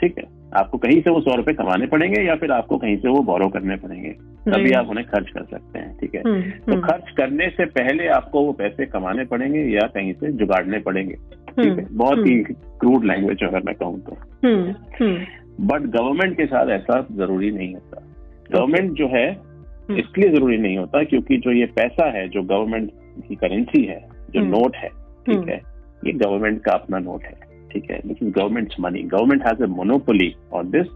ठीक 0.00 0.18
है? 0.18 0.24
आपको 0.56 0.78
कहीं 0.78 1.00
से 1.02 1.10
वो 1.10 1.20
सौ 1.20 1.34
रुपए 1.34 1.52
कमाने 1.52 1.86
पड़ेंगे 1.86 2.22
या 2.22 2.34
फिर 2.34 2.52
आपको 2.52 2.78
कहीं 2.78 2.96
से 2.96 3.08
वो 3.08 3.22
बोरो 3.22 3.48
करने 3.48 3.76
पड़ेंगे। 3.76 4.10
तभी 4.48 4.72
आप 4.72 4.88
उन्हें 4.88 5.06
खर्च 5.06 5.30
कर 5.30 5.44
सकते 5.44 5.78
हैं 5.78 5.98
ठीक 5.98 6.14
है? 6.14 6.20
हम्म, 6.20 6.42
तो 6.42 6.72
हम्म, 6.72 6.82
खर्च 6.82 7.10
करने 7.16 7.48
से 7.48 7.64
पहले 7.64 8.08
आपको 8.08 8.44
वो 8.44 8.52
पैसे 8.52 8.86
कमाने 8.86 9.24
पड़ेंगे 9.24 9.60
या 9.60 9.86
कहीं 9.86 10.12
से 10.12 10.32
जुगाड़ने 10.32 10.78
पड़ेंगे 10.78 11.14
ठीक 11.62 11.78
है? 11.78 11.86
बहुत 11.92 12.18
ही 12.18 12.42
क्रूड 12.52 13.04
लैंग्वेज 13.04 13.44
अगर 13.44 13.62
मैं 13.62 13.74
कहूँ 13.74 14.00
तो। 14.00 14.16
हम्म, 14.44 14.70
हम्म, 14.70 15.18
बट 15.66 15.80
गवर्नमेंट 15.80 16.36
के 16.36 16.46
साथ 16.46 16.68
ऐसा 16.68 17.06
ज़रूरी 17.12 17.50
नहीं 17.50 17.74
होता। 17.74 18.08
गवर्नमेंट 18.52 18.92
जो 18.92 19.08
है 19.08 19.30
हम्म। 19.30 19.96
इसलिए 19.96 20.30
ज़रूरी 20.30 20.58
नहीं 20.58 20.78
होता 20.78 21.04
क्योंकि 21.04 21.36
जो 21.36 21.52
ये 21.52 21.66
पैसा 21.66 22.10
है 22.18 22.28
जो 22.28 22.42
गवर्नमेंट 22.42 22.90
की 23.28 23.34
करेंसी 23.34 23.84
है 23.84 24.08
जो 24.30 24.40
हम्म। 24.40 24.50
नोट 24.50 24.76
है 24.76 24.88
ठीक 25.26 25.36
हम्म। 25.36 25.48
है? 25.48 25.60
ये 26.06 26.12
गवर्नमेंट 26.12 26.62
का 26.62 26.72
अपना 26.72 26.98
नोट 26.98 27.22
है। 27.24 27.51
ठीक 27.72 27.90
है 27.90 28.00
this 28.06 28.22
is 28.22 28.30
government's 28.30 28.76
money 28.80 29.02
government 29.02 29.46
has 29.46 29.62
a 29.62 29.66
monopoly 29.66 30.34
on 30.52 30.70
this 30.70 30.86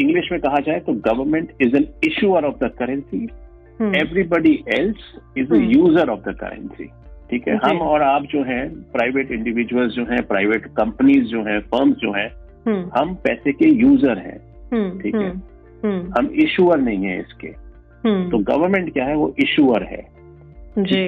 English 0.00 0.28
में 0.32 0.40
कहा 0.40 0.56
जाए 0.56 0.80
तो 0.80 0.92
government 0.92 1.52
is 1.60 1.76
an 1.76 1.86
issuer 2.04 2.44
of 2.44 2.64
the 2.64 2.70
currency 2.78 3.28
everybody 3.82 4.64
else 4.68 5.16
is 5.38 5.52
a. 5.52 5.56
User 5.56 6.08
of 6.08 6.20
the 6.20 6.34
currency 6.40 6.90
ठीक 7.30 7.48
है 7.48 7.56
हम 7.56 7.78
और 7.78 8.02
आप 8.02 8.22
जो 8.22 8.42
हैं 8.42 8.68
प्राइवेट 8.92 9.30
इंडिविजुअल्स 9.30 9.92
जो 9.92 10.04
हैं 10.04 10.22
प्राइवेट 10.26 10.66
कंपनीज़ 10.66 11.24
जो 11.24 11.42
हैं 11.42 11.60
फर्म्स 11.60 11.96
जो 11.96 12.12
हैं 12.12 12.30
हम्म, 12.68 12.90
हम 12.98 13.14
पैसे 13.14 13.52
के 13.52 13.68
यूज़र 13.68 14.18
हैं. 14.18 14.40
हम्म, 14.74 14.98
ठीक 15.00 15.14
है। 15.14 15.30
हम्म, 15.84 16.12
हम 16.18 16.26
इशूअर 16.26 16.78
नहीं 16.80 17.04
है 17.04 17.20
इसके. 17.20 17.48
तो 18.30 18.38
गवर्नमेंट 18.38 18.92
क्या 18.92 19.04
है? 19.04 19.16
वो 19.16 19.34
इशूअर 19.38 19.82
है. 19.82 20.06
जी. 20.78 21.06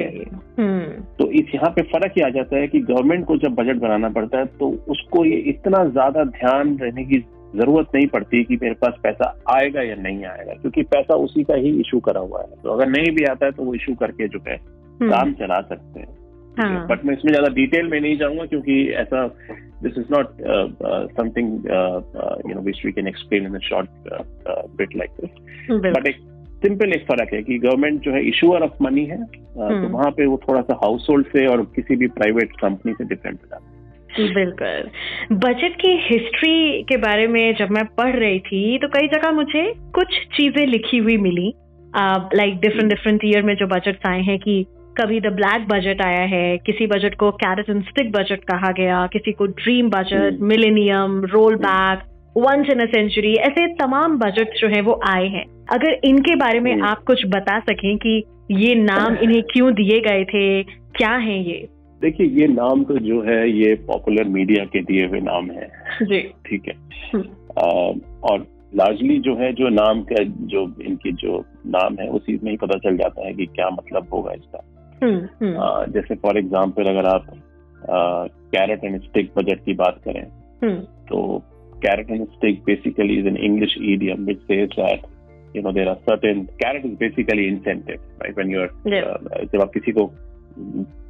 यहाँ 1.54 1.70
पे 1.70 1.82
फ़र्क 1.82 2.12
ही 2.16 2.22
आ 2.22 2.28
जाता 2.30 2.56
है 2.56 2.66
कि 2.68 2.80
गवर्नमेंट 2.82 3.24
को 3.26 3.36
जब 3.36 3.54
बजट 3.54 3.76
बनाना 3.76 4.08
पड़ता 4.10 4.38
है 4.38 4.46
तो 4.58 4.68
उसको 4.88 5.24
ये 5.24 5.36
इतना 5.50 5.84
ज़्यादा 5.84 6.24
ध्यान 6.32 6.76
रहने 6.78 7.04
की 7.04 7.18
ज़रूरत 7.56 7.88
नहीं 7.94 8.06
पड़ती 8.06 8.42
कि 8.44 8.58
मेरे 8.62 8.74
पास 8.74 8.94
पैसा 9.02 9.26
आएगा 9.50 9.82
या 9.82 9.94
नहीं 9.96 10.24
आएगा 10.24 10.52
क्योंकि 10.52 10.82
पैसा 10.94 11.14
उसी 11.24 11.44
का 11.44 11.54
ही 11.56 11.70
इशू 11.80 12.00
करा 12.00 12.20
हुआ 12.20 12.40
है। 12.40 12.62
तो 12.62 12.70
अगर 12.70 12.88
नहीं 12.88 13.14
भी 13.16 13.24
आता 13.24 13.46
है 13.46 13.52
तो 13.52 13.62
वो 13.62 13.74
इशू 13.74 13.94
करके 13.94 14.28
जो 14.28 14.40
है 14.48 14.56
हम्म, 14.56 15.10
काम 15.10 15.32
चला 15.34 15.60
सकते 15.62 16.00
हैं। 16.00 16.12
हाँ, 16.58 16.86
बट 16.88 17.04
मैं 17.04 17.16
इसमें 17.16 17.32
ज़्यादा 17.32 17.48
डिटेल 17.54 17.88
में 17.88 18.00
नहीं 18.00 18.16
जाऊँगा 18.18 18.44
क्योंकि 18.46 18.82
ऐसा 18.98 19.26
this 19.82 19.98
is 19.98 20.12
not 20.12 20.36
something 21.12 21.48
you 22.48 22.54
know 22.54 22.60
which 22.60 22.84
we 22.84 22.92
can 22.92 23.08
explain 23.08 23.46
in 23.46 23.58
short 23.68 23.88
bit 24.78 24.96
like 24.96 25.10
this 25.20 25.80
but 25.88 26.06
एक 26.06 26.20
सिंपल 26.66 26.92
एक 26.92 27.04
फ़र्क 27.04 27.32
है 27.34 27.42
कि 27.42 27.58
गवर्नमेंट 27.60 28.00
जो 28.00 28.12
है 28.12 28.24
इशूअर 28.28 28.62
ऑफ़ 28.62 28.82
मनी 28.82 29.04
है 29.04 29.22
तो 29.24 29.62
हम्म। 29.64 29.88
वहाँ 29.88 30.10
पे 30.10 30.26
वो 30.26 30.40
थोड़ा 30.48 30.60
सा 30.62 30.78
हाउस 30.84 31.06
होल्ड 31.10 31.26
से 31.26 31.46
और 31.46 31.62
किसी 31.74 31.96
भी 31.96 32.06
प्राइवेट 32.16 32.52
कंपनी 32.60 32.92
से 32.92 33.04
डिफरेंट 33.04 33.38
हो 33.38 33.46
जाता 33.46 33.68
है। 33.68 33.72
बिल्कुल। 34.34 35.36
बजट 35.38 35.76
की 35.76 35.88
हिस्ट्री 36.02 36.82
के 36.82 36.96
बारे 36.98 37.26
में 37.26 37.54
जब 37.54 37.70
मैं 37.70 37.84
पढ़ 37.96 38.14
रही 38.16 38.38
थी 38.40 38.78
तो 38.78 38.88
कई 38.88 39.08
जगह 39.08 39.32
मुझे 39.32 39.62
कुछ 39.94 40.18
चीज़ें 40.36 40.66
लिखी 40.66 40.98
हुई 40.98 41.16
मिली। 41.18 41.52
लाइक 42.34 42.60
डिफरेंट 42.60 42.90
डिफरेंट 42.90 43.24
ईयर 43.24 43.42
में 43.42 43.54
जो 43.56 43.66
बजट 43.66 44.06
आए 44.06 44.20
हैं 44.22 44.38
कि 44.38 44.64
कभी 44.96 45.20
द 45.20 45.32
ब्लैक 45.32 45.66
बजट 45.68 46.02
आया 46.02 46.22
है 46.28 46.56
किसी 46.58 46.86
बजट 46.86 47.14
को 47.14 47.30
कैरेट 47.38 47.70
एंड 47.70 47.82
स्टिक 47.84 48.12
बजट 48.12 48.44
कहा 48.44 48.70
गया 48.72 49.06
किसी 49.12 49.32
को 49.32 49.46
dream 49.54 49.88
budget. 49.90 50.38
Millennium 50.44 51.20
roll 51.32 51.56
back 51.64 52.02
once 52.36 52.70
in 52.72 52.80
a 52.80 52.86
century 52.86 53.34
ऐसे 53.42 53.66
तमाम 53.76 54.18
बजट 54.18 54.54
जो 54.58 54.68
है 54.68 54.80
वो 54.82 55.00
आए 55.08 55.26
हैं। 55.28 55.44
अगर 55.72 56.00
इनके 56.04 56.34
बारे 56.36 56.60
में 56.60 56.72
हम्म। 56.72 56.84
आप 56.84 57.02
कुछ 57.02 57.26
बता 57.26 57.58
सकें 57.60 57.96
कि 57.98 58.22
ये 58.50 58.74
नाम 58.74 59.16
इन्हें 59.22 59.42
क्यों 59.42 59.72
दिए 59.74 60.00
गए 60.00 60.24
थे 60.24 60.62
क्या 60.96 61.12
है 61.16 61.38
ये? 61.44 61.68
देखिए 62.02 62.26
ये 62.26 62.46
नाम 62.46 62.84
तो 62.84 62.98
जो 62.98 63.22
है 63.22 63.50
ये 63.50 63.74
पॉपुलर 63.74 64.24
मीडिया 64.24 64.64
के 64.64 64.80
दिए 64.82 65.06
हुए 65.06 65.20
नाम 65.20 65.50
है। 65.50 65.68
जी। 66.02 66.20
ठीक 66.46 66.68
है। 66.68 66.74
हम्म। 67.14 67.24
अ, 67.58 67.94
और 68.22 68.46
लार्जली 68.74 69.18
जो 69.18 69.36
है 69.36 69.52
जो 69.52 69.68
नाम 69.68 70.02
का 70.02 70.22
जो 70.24 70.76
इनके 70.82 71.12
जो 71.12 71.44
नाम 71.66 71.96
है 72.00 72.08
उसी 72.08 72.38
में 72.44 72.50
ही 72.50 72.56
पता 72.56 72.78
चल 72.78 72.96
जाता 72.96 73.26
है 73.26 73.32
कि 73.34 73.46
क्या 73.46 73.70
मतलब 73.70 74.08
होगा 74.12 74.32
इसका। 74.32 74.62
हम्म 75.04 75.54
अ, 75.54 75.86
जैसे 75.88 76.14
फॉर 76.14 76.38
एग्जांपल 76.38 76.84
अगर 76.84 77.08
आप 77.08 77.26
कैरेट 78.54 78.84
एंड 78.84 79.00
स्टिक 79.02 79.30
बजट 79.38 79.64
की 79.64 79.74
बात 79.74 80.00
करें 80.08 80.24
तो 81.08 81.42
carrot 81.74 82.10
and 82.10 82.26
stick 82.26 82.62
basically 82.66 83.18
is 83.18 83.26
an 83.26 83.36
English 83.36 83.74
idiom 83.78 84.26
which 84.26 84.38
says 84.50 84.76
that 84.78 85.06
you 85.54 85.62
know 85.62 85.72
there 85.72 85.88
are 85.88 85.98
certain 86.08 86.48
carrot 86.60 86.84
is 86.84 86.98
basically 86.98 87.48
incentive 87.48 88.00
right 88.22 88.36
when 88.36 88.50
you're 88.50 88.70
Yeah. 88.84 89.02
uh, 89.02 89.44
जब 89.52 89.60
आप 89.60 89.70
किसी 89.74 89.92
को 89.92 90.06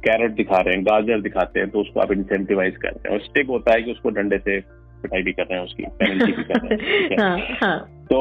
कैरेट 0.07 0.31
दिखा 0.31 0.57
रहे 0.57 0.75
हैं 0.75 0.85
गाजर 0.85 1.21
दिखाते 1.21 1.59
हैं 1.59 1.69
तो 1.69 1.81
उसको 1.81 1.99
आप 1.99 2.11
इंसेंटिवाइज 2.11 2.77
करते 2.77 3.09
हैं 3.09 3.15
और 3.15 3.23
स्टिक 3.23 3.47
होता 3.47 3.73
है 3.73 3.81
कि 3.81 3.91
उसको 3.91 4.09
डंडे 4.09 4.37
से 4.37 4.59
पिटाई 5.01 5.21
भी 5.21 5.31
कर 5.31 5.43
रहे 5.43 5.57
हैं 5.57 5.65
उसकी 5.65 5.83
पेनल्टी 5.83 6.31
भी 6.31 6.43
कर 6.43 6.59
रहे 6.59 6.75
हैं 6.75 7.09
ठीक 7.09 7.11
है? 7.11 7.17
हाँ 7.23 7.37
हाँ 7.61 7.91
तो 8.09 8.17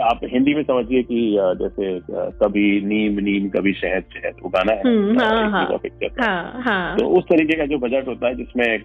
आप 0.00 0.20
हिंदी 0.24 0.54
में 0.54 0.62
समझिए 0.62 1.02
कि 1.02 1.36
जैसे 1.40 2.00
कभी 2.12 2.80
नीम 2.80 3.18
नीम 3.18 3.48
कभी 3.48 3.72
शहद 3.72 4.04
शहद 4.14 4.34
वो 4.42 4.48
गाना 4.48 4.72
है 4.72 4.82
हम्म, 4.82 5.20
हाँ, 5.20 5.50
हाँ। 5.50 5.78
हाँ 6.20 6.62
हाँ 6.62 6.96
तो 6.96 7.06
उस 7.08 7.24
तरीके 7.24 7.56
का 7.56 7.66
जो 7.66 7.78
बजट 7.78 8.08
होता 8.08 8.26
है 8.26 8.34
जिसमें 8.34 8.82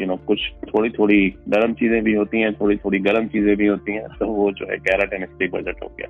यू 0.00 0.06
नो 0.06 0.16
कुछ 0.16 0.40
थोड़ी 0.68 0.90
थोड़ी 0.90 1.34
नरम 1.48 1.72
चीज़ें 1.72 2.02
भी 2.04 2.14
होती 2.14 2.40
हैं 2.40 2.52
थोड़ी 2.54 2.76
थोड़ी 2.76 2.98
गर्म 2.98 3.26
चीज़ें 3.26 3.56
भी 3.56 3.66
होती 3.66 3.92
हैं 3.92 4.06
तो 4.18 4.26
वो 4.26 4.52
जो 4.52 4.66
है 4.70 4.76
कैरेट 4.76 5.12
एंड 5.12 5.26
स्टिक 5.26 5.52
बजट 5.52 5.82
हो 5.82 5.96
गया 6.00 6.06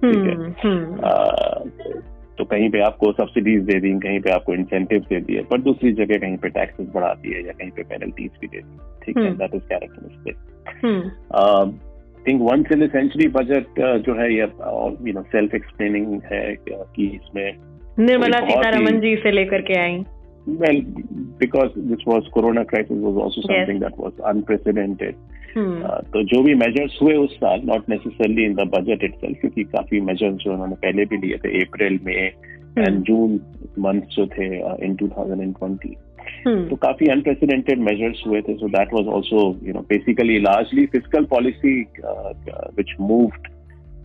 ठीक 0.00 0.24
है। 0.26 0.50
तो 2.38 2.44
कहीं 2.44 2.68
पे 2.70 2.80
आपको 2.80 3.12
सब्सिडीज 3.12 3.62
दे 3.62 3.78
दी 3.80 3.92
कहीं 4.00 4.20
पे 4.20 4.30
आपको 4.30 4.54
इंसेंटिव 4.54 5.04
दे 5.08 5.20
दिए 5.20 5.42
पर 5.42 5.60
दूसरी 5.60 5.92
जगह 5.92 6.18
कहीं 6.18 6.36
पे 6.36 6.48
टैक्सेस 6.48 6.88
बढ़ा 6.94 7.12
दिए 7.14 7.46
या 7.46 7.52
कहीं 7.52 7.70
पे 7.70 7.82
पेनल्टीज 7.82 8.30
भी 8.40 8.46
दे 8.46 8.58
दी 8.58 8.78
ठीक 9.04 9.18
है। 9.18 9.30
That 9.36 9.54
is 9.54 9.62
carrot 9.62 9.90
and 9.92 10.10
stick 10.12 10.36
hmm. 10.84 11.78
Think 12.26 12.40
once 12.42 12.72
in 12.72 12.86
century 12.88 13.28
budget 13.28 13.80
जो 14.06 14.14
है 14.14 14.32
ये 14.34 14.48
यू 15.08 15.12
नो 15.12 15.22
सेल्फ 15.32 15.54
एक्सप्लेनिंग 15.54 16.20
है 16.32 16.44
कि 16.66 17.06
इसमें 17.06 17.52
निर्मला 17.98 18.40
सीतारमन 18.40 19.00
जी 19.00 19.16
से 19.16 19.30
लेकर 19.30 19.62
के 19.62 19.78
आई। 19.80 20.04
Well 20.46 20.80
because 21.38 21.72
this 21.76 22.04
was 22.06 22.28
corona 22.34 22.64
crisis 22.64 22.96
was 22.98 23.16
also 23.16 23.40
Yes. 23.40 23.48
something 23.48 23.80
that 23.80 23.98
was 23.98 24.12
unprecedented. 24.24 25.14
Hmm 25.56 25.82
Uh, 25.82 26.00
तो 26.12 26.22
जो 26.30 26.42
भी 26.42 26.54
मेजर्स 26.54 26.98
हुए 27.02 27.14
उस 27.16 27.34
साल 27.36 27.60
not 27.64 27.88
necessarily 27.88 28.44
in 28.44 28.54
the 28.54 28.68
budget 28.74 29.04
itself 29.04 29.40
क्योंकि 29.40 29.64
काफ़ी 29.64 30.00
मेजर्स 30.00 30.34
जो 30.36 30.52
उन्होंने 30.52 30.74
पहले 30.82 31.04
भी 31.04 31.16
लिए 31.16 31.38
थे 31.44 31.60
अप्रैल 31.60 31.98
में 32.04 32.14
एंड 32.78 33.02
जून 33.02 33.40
मंथ 33.78 34.16
जो 34.16 34.26
थे 34.26 34.48
इन 34.86 34.96
2020 35.02 35.94
हम्म 36.46 36.68
तो 36.68 36.76
काफ़ी 36.76 37.06
अनप्रेसिडेंटेड 37.12 37.78
मेजर्स 37.78 38.22
हुए 38.26 38.40
थे 38.48 38.54
so 38.54 38.68
that 38.68 38.92
was 38.94 39.08
also 39.14 39.42
you 39.62 39.72
know 39.72 39.80
basically 39.88 40.38
largely 40.40 40.86
physical 40.86 41.24
policy 41.34 41.80
which 42.04 42.94
moved 43.00 43.48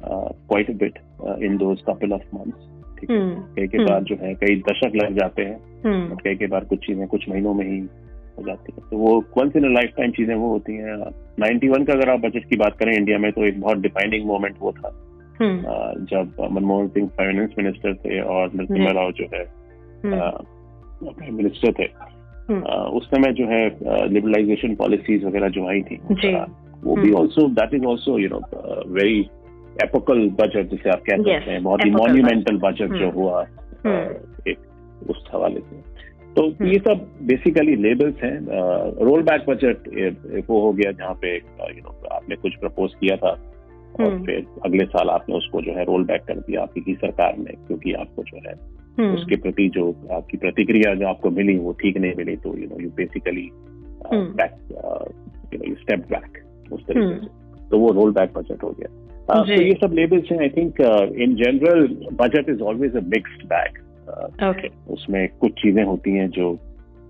quite 0.04 0.70
a 0.70 0.74
bit 0.84 1.00
in 1.44 1.58
those 1.58 1.84
couple 1.90 2.14
of 2.14 2.36
months 2.36 2.71
ठीक 3.02 3.12
है। 3.12 3.18
हम्म। 3.18 3.36
कई 3.56 3.68
के 3.68 3.78
हम्म। 3.78 3.90
बाद 3.90 4.04
जो 4.04 4.16
है 4.22 4.34
कई 4.34 4.56
दशक 4.56 4.92
लग 4.96 5.20
जाते 5.20 5.42
हैं। 5.42 5.60
हम्म। 5.86 6.12
और 6.12 6.18
कई 6.24 6.36
के 6.36 6.48
बार 6.48 6.66
कुछ 6.66 6.80
चीज़ें 6.80 7.08
कुछ 7.08 7.30
महीनों 7.30 7.54
में 7.54 7.72
ही 7.72 7.80
हो 8.38 8.44
जाती 8.48 8.74
है। 8.78 8.90
तो 8.92 8.98
वो 8.98 9.26
वंस 9.38 9.56
इन 9.56 9.74
लाइफ 9.74 9.90
टाइम 9.98 10.12
चीज़ें 10.12 10.36
वो 10.36 10.50
होती 10.50 10.74
हैं। 10.74 10.98
91 11.40 11.88
का 11.88 11.94
अगर 11.94 12.10
आप 12.10 12.20
बजट 12.20 12.46
की 12.46 12.56
बात 12.56 12.78
करें 12.78 12.94
इंडिया 12.94 13.18
में 13.18 13.32
तो 13.32 13.46
एक 13.46 13.62
बहुत 13.62 13.78
डिफाइनिंग 13.78 14.26
मोमेंट 14.26 14.56
वो 14.60 14.72
था। 14.72 15.08
हम्म। 15.42 15.62
जब 16.06 16.50
मनमोहन 16.52 16.88
सिंह 16.88 17.08
फाइनेंस 17.08 17.50
मिनिस्टर 17.58 17.94
थे 17.94 18.22
और 18.22 18.52
नरसिम्हा 18.56 18.92
राव 18.92 19.12
जो 19.12 19.26
है 19.34 19.44
हम्म। 20.04 20.20
प्राइम 21.12 21.36
मिनिस्टर 21.36 21.74
थे। 21.80 21.88
हम्म। 22.50 22.64
उस 22.70 23.06
समय 23.06 23.34
जो 23.34 23.48
है 23.48 23.70
लिबरलाइजेशन 24.10 24.76
पॉलिसीज़ 24.76 25.26
वगैरह 25.26 25.48
जो 25.48 25.70
आई 25.70 25.82
थी 25.82 26.00
वो 26.84 26.96
भी 26.96 27.10
हम्म। 27.10 27.16
Also 27.16 27.48
that 27.48 27.74
is 27.74 27.84
also 27.86 28.20
you 28.20 28.30
know 28.30 28.40
very 28.88 29.30
epochal 29.84 30.28
budget 30.40 30.70
जिसे 30.70 30.90
आप 30.90 31.04
कह 31.10 31.18
Yes, 31.18 31.40
सकते 31.40 31.52
हैं 31.52 31.64
बहुत 31.64 31.86
ही 31.86 31.92
मॉन्यूमेंटल 31.92 32.58
बजट 32.58 32.94
जो 32.94 33.06
हम्म। 33.06 33.20
हुआ 33.20 33.46
हम्म। 33.86 34.50
एक 34.52 35.10
उस 35.10 35.24
हवाले 35.34 35.60
से 35.60 35.90
तो 36.36 36.44
ये 36.66 36.78
सब 36.80 37.08
बेसिकली 37.22 37.76
लेबल्स 37.76 38.24
हैं 38.24 38.38
रोल 39.06 39.22
बैक 39.22 39.46
बजट 39.50 39.88
वो 40.50 40.60
हो 40.62 40.72
गया 40.74 40.92
जहाँ 40.92 41.14
पे 41.14 41.36
यू 41.36 41.82
नो 41.82 41.96
आपने 42.12 42.36
कुछ 42.36 42.56
प्रपोज 42.56 42.94
किया 43.00 43.16
था 43.18 43.32
और 43.92 44.06
हम्म। 44.06 44.26
फिर 44.26 44.46
अगले 44.66 44.86
साल 44.86 45.10
आपने 45.10 45.36
उसको 45.36 45.62
जो 45.62 45.72
है 45.72 45.84
रोल 45.84 46.04
बैक 46.04 46.24
कर 46.24 46.38
दिया 46.40 46.62
आपकी 46.62 46.84
ही 46.88 46.96
सरकार 46.96 47.38
ने 47.38 47.56
क्योंकि 47.68 47.94
आपको 47.94 48.24
जो 48.24 48.38
है 48.48 48.54
हम्म 48.98 49.16
उसके 49.16 49.36
प्रति 49.36 49.68
जो 49.70 49.90
आपकी 50.12 50.38
प्रतिक्रिया 50.38 50.94
जो 50.94 51.08
आपको 51.08 51.30
मिली 51.32 51.58
वो 51.58 51.72
ठीक 51.82 51.98
नहीं 51.98 52.14
मिली 52.18 52.36
तो 52.38 52.58
you 52.58 52.68
know 52.68 52.80
you 52.80 52.90
basically 52.96 53.50
hmm. 54.14 54.26
Back 54.34 54.58
you 55.54 55.60
know 55.60 55.70
you 55.70 55.76
step 55.76 56.08
back 56.10 56.44
उस 56.72 56.86
तरीके 56.88 57.06
हम्म। 57.06 57.20
से 57.20 57.68
तो 57.70 57.80
वो 57.80 57.92
रोल 57.92 58.12
बैक 58.12 58.34
बजट 58.34 58.64
हो 58.64 58.70
गया 58.70 59.01
Uh। 59.32 59.48
तो 59.48 59.62
ये 59.62 59.74
सब 59.74 59.94
लेबल्स 59.94 60.32
हैं 60.32 60.40
I 60.40 60.50
think 60.50 60.82
in 61.18 61.36
general 61.36 61.88
budget 62.14 62.50
is 62.50 62.62
always 62.62 62.96
a 62.96 63.00
mixed 63.00 63.46
bag 63.46 63.80
okay 64.50 64.94
उसमें 64.94 65.30
कुछ 65.30 65.52
चीज़ें 65.52 65.84
होती 65.84 66.12
हैं 66.12 66.30
जो 66.30 66.60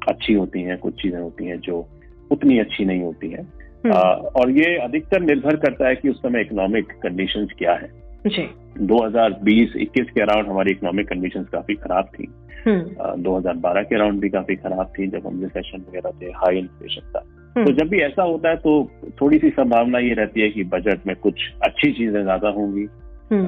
अच्छी 0.09 0.33
होती 0.33 0.61
हैं 0.61 0.77
कुछ 0.77 1.01
चीज़ें 1.01 1.19
होती 1.19 1.45
हैं 1.45 1.59
जो 1.59 1.89
उतनी 2.31 2.59
अच्छी 2.59 2.85
नहीं 2.85 3.01
होती 3.01 3.29
हैं। 3.29 3.53
हम्म। 3.85 3.93
आ, 3.93 3.99
और 3.99 4.51
ये 4.51 4.77
अधिकतर 4.77 5.21
निर्भर 5.21 5.55
करता 5.55 5.87
है 5.87 5.95
कि 5.95 6.09
उस 6.09 6.17
समय 6.17 6.41
इकोनॉमिक 6.41 6.91
कंडीशन 6.91 7.47
क्या 7.57 7.73
है। 7.73 7.91
जी। 8.27 8.49
2020-21 8.81 10.09
के 10.09 10.21
अराउंड 10.21 10.47
हमारी 10.47 10.71
इकोनॉमिक 10.71 11.07
कंडीशंस 11.09 11.47
काफ़ी 11.47 11.75
खराब 11.75 12.05
थी। 12.05 12.27
हम्म। 12.67 13.01
आ, 13.01 13.15
2012 13.15 13.83
के 13.83 13.95
अराउंड 13.95 14.19
भी 14.19 14.29
काफ़ी 14.29 14.55
खराब 14.55 14.93
थी 14.99 15.07
जब 15.07 15.27
हम 15.27 15.41
रिसेशन 15.41 15.77
वगैरह 15.77 16.11
थे 16.21 16.25
हाई 16.25 16.57
इन्फ्लेशन 16.57 17.01
था। 17.01 17.25
तो 17.51 17.59
हम्म। 17.59 17.73
जब 17.73 17.87
भी 17.89 17.99
ऐसा 18.01 18.23
होता 18.23 18.49
है 18.49 18.55
तो 18.57 18.73
थोड़ी 19.21 19.37
सी 19.39 19.49
संभावना 19.49 19.99
ये 19.99 20.13
रहती 20.13 20.41
है 20.41 20.49
कि 20.49 20.63
बजट 20.73 21.07
में 21.07 21.15
कुछ 21.17 21.41
अच्छी 21.63 21.91
चीज़ें 21.93 22.21
ज़्यादा 22.23 22.49
होंगी। 22.49 22.87
हम्म। 23.31 23.47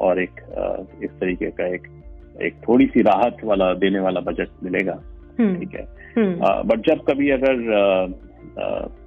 और 0.00 0.20
एक 0.22 0.40
इस 1.04 1.10
तरीके 1.20 1.50
का 1.50 1.66
एक 1.74 1.86
एक 2.42 2.54
थोड़ी 2.68 2.86
सी 2.86 3.02
राहत 3.02 3.44
वाला 3.44 3.72
देने 3.76 4.00
वाला 4.00 4.20
बजट 4.22 4.48
मिलेगा। 4.64 4.98
हम्म, 5.38 5.58
ठीक 5.58 5.74
है? 5.74 5.86
बट 6.66 6.86
जब 6.86 7.04
कभी 7.08 7.30
अगर 7.30 7.56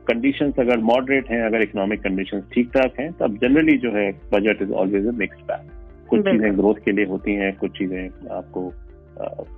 कंडीशंस 0.08 0.60
अगर 0.60 0.78
मॉडरेट 0.84 1.30
हैं 1.32 1.42
अगर 1.44 1.62
इकोनॉमिक 1.62 2.02
कंडीशन 2.02 2.42
ठीक 2.54 2.70
ठाक 2.70 3.00
हैं 3.00 3.12
तब 3.20 3.38
जनरली 3.42 3.78
जो 3.78 3.92
है 3.92 4.12
budget 4.34 4.62
is 4.62 4.72
always 4.74 5.08
a 5.08 5.12
mix 5.18 5.42
bag 5.48 5.70
कुछ 6.10 6.22
चीज़ें 6.22 6.58
ग्रोथ 6.58 6.76
के 6.86 6.92
लिए 6.92 7.06
होती 7.06 7.34
हैं 7.34 7.56
कुछ 7.58 7.78
चीज़ें 7.78 8.04
आपको 8.32 8.72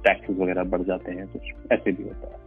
टैक्सेस 0.03 0.37
वगैरह 0.39 0.63
बढ़ 0.73 0.81
जाते 0.83 1.11
हैं 1.11 1.27
कुछ 1.27 1.71
ऐसे 1.71 1.91
भी 1.91 2.03
होता 2.03 2.27
है। 2.27 2.45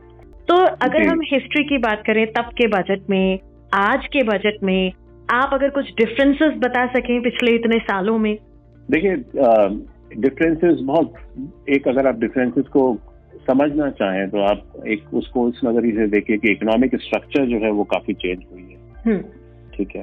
तो 0.51 0.57
अगर 0.57 1.07
हम 1.07 1.21
हिस्ट्री 1.33 1.65
की 1.65 1.79
बात 1.79 2.03
करें 2.07 2.27
तब 2.27 2.45
के 2.45 2.67
बजट 2.67 3.11
में 3.11 3.39
आज 3.75 4.07
के 4.07 4.23
बजट 4.23 4.57
में 4.63 4.93
आप 5.31 5.51
अगर 5.53 5.71
कुछ 5.71 5.95
डिफरेंसेस 5.99 6.53
बता 6.59 6.87
सकें 6.87 7.23
पिछले 7.23 7.55
इतने 7.55 7.79
सालों 7.79 8.19
में? 8.19 8.39
देखिए 8.91 9.17
डिफरेंसेस 10.17 10.79
बहुत 10.83 11.15
एक 11.69 11.89
अगर 11.89 12.07
आप 12.07 12.21
डिफरेंसेस 12.21 12.65
को 12.65 12.99
समझना 13.47 13.91
चाहें 13.91 14.31
तो 14.31 14.39
आप 14.39 14.63
एक 14.89 15.15
उसको 15.15 15.49
इस 15.49 15.61
नज़रिए 15.65 15.93
से 15.93 16.07
देखिए 16.07 16.37
कि 16.37 16.53
इकोनॉमिक 16.53 16.97
स्ट्रक्चर 16.97 17.47
जो 17.47 17.59
है 17.59 17.71
वो 17.71 17.85
काफ़ी 17.85 18.15
चेंज 18.15 18.43
हुई 18.53 18.63
है। 18.63 18.77
हम्म, 19.07 19.25
ठीक 19.77 19.97
है? 19.97 20.03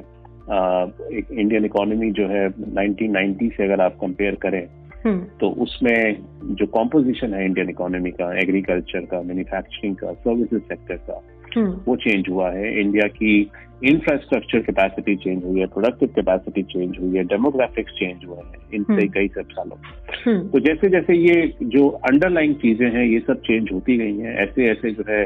अ, 0.50 0.88
एक 1.14 1.26
इंडियन 1.32 1.66
इकोनॉमी 1.66 2.12
जो 2.12 2.28
है 2.28 2.50
1990 2.50 3.58
से 3.58 3.64
अगर 3.64 3.82
आप 3.82 3.92
कंपेयर 4.02 4.36
करें 4.36 4.68
तो 5.16 5.50
उसमें 5.50 6.18
जो 6.44 6.66
कॉम्पोजिशन 6.66 7.34
है 7.34 7.46
इंडियन 7.46 7.70
इकोनॉमी 7.70 8.12
का 8.12 8.40
एग्रीकल्चर 8.40 9.00
का 9.00 9.22
मैन्युफैक्चरिंग 9.22 9.96
का 9.96 10.14
सर्विसेज़ 10.14 10.62
सेक्टर 10.62 10.96
का 10.96 11.22
हम्म, 11.58 11.72
वो 11.88 11.96
चेंज 11.96 12.30
हुआ 12.30 12.52
है। 12.52 12.80
इंडिया 12.82 13.08
की 13.08 13.52
इंफ्रास्ट्रक्चर 13.84 14.60
कैपेसिटी 14.60 15.16
चेंज 15.16 15.44
हुई 15.46 15.60
है 15.60 15.66
प्रोडक्टिव 15.66 16.10
कैपेसिटी 16.16 16.64
चेंज 16.64 16.98
हुई 17.00 17.18
है 17.18 17.24
डेमोग्राफिक्स 17.24 17.94
चेंज 17.94 18.26
हुए 18.26 18.38
हैं 18.38 18.70
इन 18.74 18.86
हम्म। 18.90 19.08
कई 19.08 19.28
सब 19.28 19.50
सालों 19.52 19.78
हम्म, 20.26 20.48
तो 20.48 20.60
जैसे 20.60 20.90
जैसे 20.90 21.14
ये 21.14 21.54
जो 21.64 21.88
अंडरलाइन 21.88 22.54
चीज़ें 22.54 22.90
हैं 22.92 23.06
ये 23.06 23.20
सब 23.20 23.42
चेंज 23.42 23.70
होती 23.74 23.98
गई 23.98 24.18
हैं 24.18 24.36
ऐसे 24.36 24.70
ऐसे 24.72 24.92
जो 24.92 25.04
है 25.10 25.26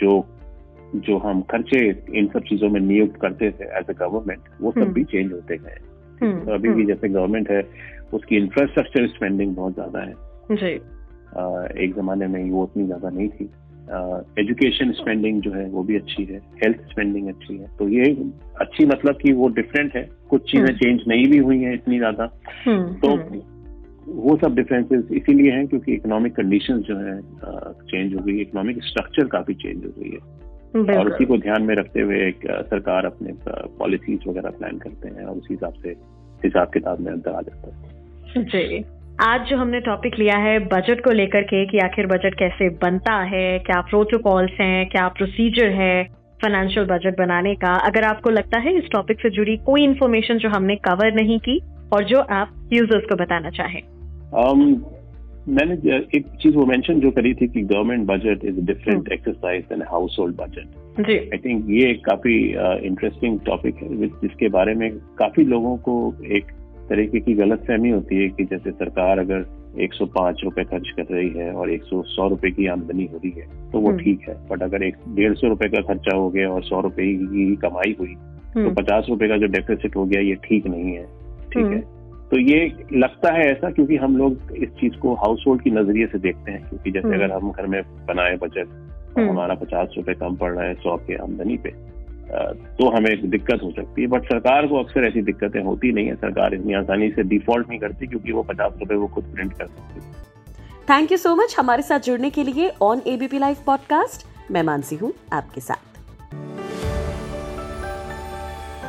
जो 0.00 0.26
जो 0.94 1.18
हम 1.18 1.40
खर्चे 1.42 1.88
इन 2.14 2.26
सब 2.26 2.40
चीज़ों 2.40 2.68
में 2.70 2.80
नियुक्त 2.80 3.20
करते 3.20 3.50
थे 3.50 3.64
एज 3.64 3.90
ए 3.90 3.94
गवर्नमेंट 3.94 4.40
वो 4.60 4.72
सब 4.72 4.80
हम्म। 4.80 4.92
भी 4.92 5.04
चेंज 5.04 5.32
होते 5.32 5.56
गए 5.56 5.78
हम्म, 6.22 6.44
तो 6.44 6.52
अभी 6.52 6.68
भी 6.68 6.84
जैसे 6.84 7.08
गवर्नमेंट 7.08 7.50
है 7.50 7.62
उसकी 8.14 8.36
इंफ्रास्ट्रक्चर 8.36 9.06
स्पेंडिंग 9.06 9.54
बहुत 9.56 9.74
ज़्यादा 9.74 10.00
है। 10.00 10.14
जी। 10.52 10.72
एक 11.84 11.94
जमाने 11.96 12.26
में 12.26 12.50
वो 12.50 12.62
उतनी 12.62 12.84
ज़्यादा 12.86 13.10
नहीं 13.10 13.28
थी। 13.28 13.50
एजुकेशन 14.38 14.90
uh, 14.90 14.96
स्पेंडिंग 14.96 15.40
जो 15.42 15.52
है 15.52 15.64
वो 15.70 15.82
भी 15.82 15.96
अच्छी 15.96 16.24
है 16.24 16.40
हेल्थ 16.64 16.80
स्पेंडिंग 16.90 17.28
अच्छी 17.28 17.56
है। 17.56 17.66
तो 17.78 17.88
ये 17.88 18.10
अच्छी 18.60 18.84
मतलब 18.86 19.18
कि 19.22 19.32
वो 19.32 19.48
डिफरेंट 19.48 19.96
है। 19.96 20.02
कुछ 20.30 20.50
चीज़ें 20.50 20.66
हम्म। 20.66 20.76
चेंज 20.76 21.02
नहीं 21.08 21.26
भी 21.30 21.38
हुई 21.38 21.58
हैं 21.58 21.74
इतनी 21.74 21.98
ज़्यादा। 21.98 22.30
हम्म, 22.66 22.92
तो 22.94 23.10
हम्म, 23.10 23.40
वो 24.06 24.36
सब 24.36 24.54
डिफरेंसेस 24.54 25.10
इसीलिए 25.12 25.52
हैं 25.52 25.66
क्योंकि 25.66 25.94
इकोनॉमिक 25.94 26.34
कंडीशंस 26.36 26.84
जो 26.84 26.96
है 26.96 27.20
चेंज 27.84 28.14
हो 28.14 28.24
गई। 28.24 28.40
इकोनॉमिक 28.40 28.82
स्ट्रक्चर 28.84 29.26
काफ़ी 29.28 29.54
चेंज 29.54 29.84
हो 29.84 29.92
गई 29.98 30.10
है। 30.10 30.96
और 30.96 31.12
उसी 31.12 31.24
को 31.24 31.36
ध्यान 31.38 31.62
में 31.62 31.74
रखते 31.74 32.00
हुए 32.00 32.18
एक 32.28 32.46
सरकार 32.70 33.06
अपने 33.06 33.32
पॉलिसीज़ 33.78 34.28
वगैरह 34.28 34.50
प्लान 34.50 34.78
करते 34.78 35.08
हैं 35.08 35.24
और 35.24 35.36
उसी 35.36 35.54
हिसाब 35.54 35.72
से 35.82 35.96
हिसाब 36.44 36.70
किताब 36.74 37.00
में 37.00 37.12
अंतर 37.12 37.30
आ 37.30 37.40
जाता 37.40 37.76
है। 37.76 37.89
जी। 38.38 38.84
आज 39.20 39.46
जो 39.46 39.56
हमने 39.56 39.80
टॉपिक 39.80 40.18
लिया 40.18 40.36
है 40.38 40.58
बजट 40.58 41.04
को 41.04 41.10
लेकर 41.10 41.42
के 41.42 41.64
कि 41.66 41.78
आखिर 41.78 42.06
बजट 42.06 42.34
कैसे 42.34 42.68
बनता 42.68 43.16
है 43.22 43.58
क्या 43.58 43.80
प्रोटोकॉल्स 43.80 44.50
हैं 44.60 44.88
क्या 44.88 45.08
प्रोसीजर 45.08 45.70
है 45.70 46.04
फाइनेंशियल 46.42 46.86
बजट 46.86 47.18
बनाने 47.18 47.54
का 47.54 47.74
अगर 47.86 48.04
आपको 48.04 48.30
लगता 48.30 48.58
है 48.58 48.76
इस 48.78 48.84
टॉपिक 48.92 49.20
से 49.20 49.30
जुड़ी 49.30 49.56
कोई 49.56 49.84
इन्फॉर्मेशन 49.84 50.38
जो 50.38 50.48
हमने 50.48 50.76
कवर 50.76 51.12
नहीं 51.12 51.38
की 51.38 51.60
और 51.92 52.04
जो 52.04 52.20
आप 52.20 52.70
यूज़र्स 52.72 53.04
को 53.04 53.16
बताना 53.16 53.50
चाहें। 53.50 53.80
Um, 54.44 54.76
मैंने 55.48 55.74
एक 56.16 56.26
चीज़ 56.42 56.56
वो 56.56 56.66
मेंशन 56.66 57.00
जो 57.00 57.10
करी 57.10 57.34
थी 57.34 57.46
कि 57.48 57.60
government 57.62 58.06
budget 58.06 58.44
is 58.44 58.60
different 58.60 59.12
exercise 59.12 59.64
than 59.64 59.82
household 60.18 60.36
budget 60.36 61.02
ji. 61.06 61.16
I 61.18 61.38
think 61.38 61.66
ये 61.70 61.90
एक 61.90 62.04
काफ़ी 62.04 62.36
इंटरेस्टिंग 62.86 63.38
टॉपिक 63.40 63.76
है 63.76 64.06
जिसके 64.06 64.48
बारे 64.48 64.74
में 64.74 64.90
काफ़ी 65.18 65.44
लोगों 65.44 65.76
को 65.76 65.94
एक 66.24 66.52
तरीके 66.90 67.20
की 67.20 67.34
गलत 67.34 67.64
फहमी 67.66 67.90
होती 67.90 68.16
है 68.16 68.28
कि 68.28 68.44
जैसे 68.44 68.70
सरकार 68.72 69.18
अगर 69.18 69.44
105 69.80 70.42
रुपए 70.44 70.64
खर्च 70.64 70.90
कर 70.90 71.14
रही 71.14 71.28
है 71.30 71.52
और 71.52 71.70
100 71.70 72.28
रुपए 72.30 72.50
की 72.50 72.66
आमदनी 72.68 73.08
हो 73.12 73.18
रही 73.18 73.30
है 73.32 73.46
तो 73.70 73.80
वो 73.80 73.88
हम्म। 73.88 73.98
ठीक 73.98 74.28
है 74.28 74.34
बट 74.48 74.62
अगर 74.62 74.82
एक 74.82 74.96
डेढ़ 75.14 75.34
सौ 75.34 75.48
रुपए 75.48 75.68
का 75.68 75.80
खर्चा 75.84 76.16
हो 76.16 76.28
गया 76.30 76.50
और 76.50 76.62
सौ 76.62 76.80
रुपए 76.80 77.06
की 77.14 77.54
कमाई 77.58 77.96
हुई 78.00 78.14
तो 78.14 78.60
हम्म, 78.60 78.74
पचास 78.74 79.06
रुपए 79.08 79.28
का 79.28 79.36
जो 79.36 79.46
डेफिसिट 79.48 79.96
हो 79.96 80.04
गया 80.04 80.20
ये 80.20 80.34
ठीक 80.44 80.66
नहीं 80.66 80.94
है 80.94 81.04
ठीक 81.50 81.56
हम्म। 81.56 81.72
है 81.72 81.80
तो 82.30 82.38
ये 82.40 82.58
लगता 82.94 83.32
है 83.32 83.44
ऐसा 83.46 83.70
क्योंकि 83.70 83.96
हम 83.96 84.16
लोग 84.16 84.52
इस 84.56 84.68
चीज़ 84.80 84.96
को 84.96 85.14
हाउस 85.16 85.44
होल्ड 85.46 85.62
की 85.62 85.70
नज़रिए 85.70 86.06
से 86.06 86.18
देखते 86.18 86.52
हैं 86.52 86.68
क्योंकि 86.68 86.90
जैसे 86.90 87.06
हम्म। 87.06 87.16
अगर 87.16 87.32
हम 87.32 87.50
घर 87.50 87.66
में 87.66 87.82
बनाए 88.06 88.36
बजट 88.36 88.66
और 88.66 89.20
हम्म। 89.20 89.30
हमारा 89.30 89.54
पचास 89.56 89.94
रुपए 89.96 90.14
कम 90.16 90.36
पड़ 90.36 90.52
रहा 90.52 90.64
है 90.64 90.74
सौ 90.80 90.96
के 91.06 91.16
आमदनी 91.22 91.56
पे 91.56 91.74
तो 92.30 92.96
हमें 92.96 93.10
एक 93.10 93.30
दिक्कत 93.30 93.60
हो 93.62 93.70
सकती 93.70 94.02
है। 94.02 94.08
बट 94.08 94.24
सरकार 94.24 94.66
को 94.66 94.78
अक्सर 94.78 95.06
ऐसी 95.06 95.22
दिक्कतें 95.22 95.62
होती 95.62 95.92
नहीं 95.92 96.06
है। 96.06 96.14
सरकार 96.14 96.54
इतनी 96.54 96.74
आसानी 96.74 97.10
से 97.10 97.22
डिफ़ॉल्ट 97.22 97.68
नहीं 97.68 97.78
करती 97.78 98.06
क्योंकि 98.06 98.32
वो 98.32 98.42
पचास 98.42 98.72
रुपए 98.80 98.94
वो 98.94 99.06
खुद 99.06 99.24
प्रिंट 99.24 99.52
कर 99.52 99.66
सकती 99.66 100.00
है। 100.00 100.12
थैंक 100.90 101.12
यू 101.12 101.18
सो 101.18 101.34
मच 101.36 101.56
हमारे 101.58 101.82
साथ 101.82 102.00
जुड़ने 102.00 102.30
के 102.30 102.42
लिए 102.42 102.72
ऑन 102.82 103.02
एबीपी 103.06 103.38
लाइव 103.38 103.56
पॉडकास्ट 103.66 104.26
मैं 104.50 104.62
मानसी 104.62 104.96
हूँ 104.96 105.12
आपके 105.32 105.60
साथ। 105.60 105.86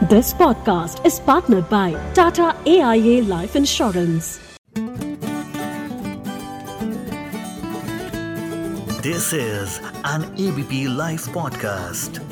This 0.06 0.34
podcast 0.34 1.72
by 1.72 2.14
Tata 2.16 2.54
A 2.68 2.80
I 2.80 3.10
A 3.10 3.22
life 3.22 3.56
insurance 3.56 4.40
this 9.04 9.34
is 9.34 9.80
an 10.06 10.24
ABP 10.40 10.86
Life 10.98 11.28
podcast. 11.38 12.31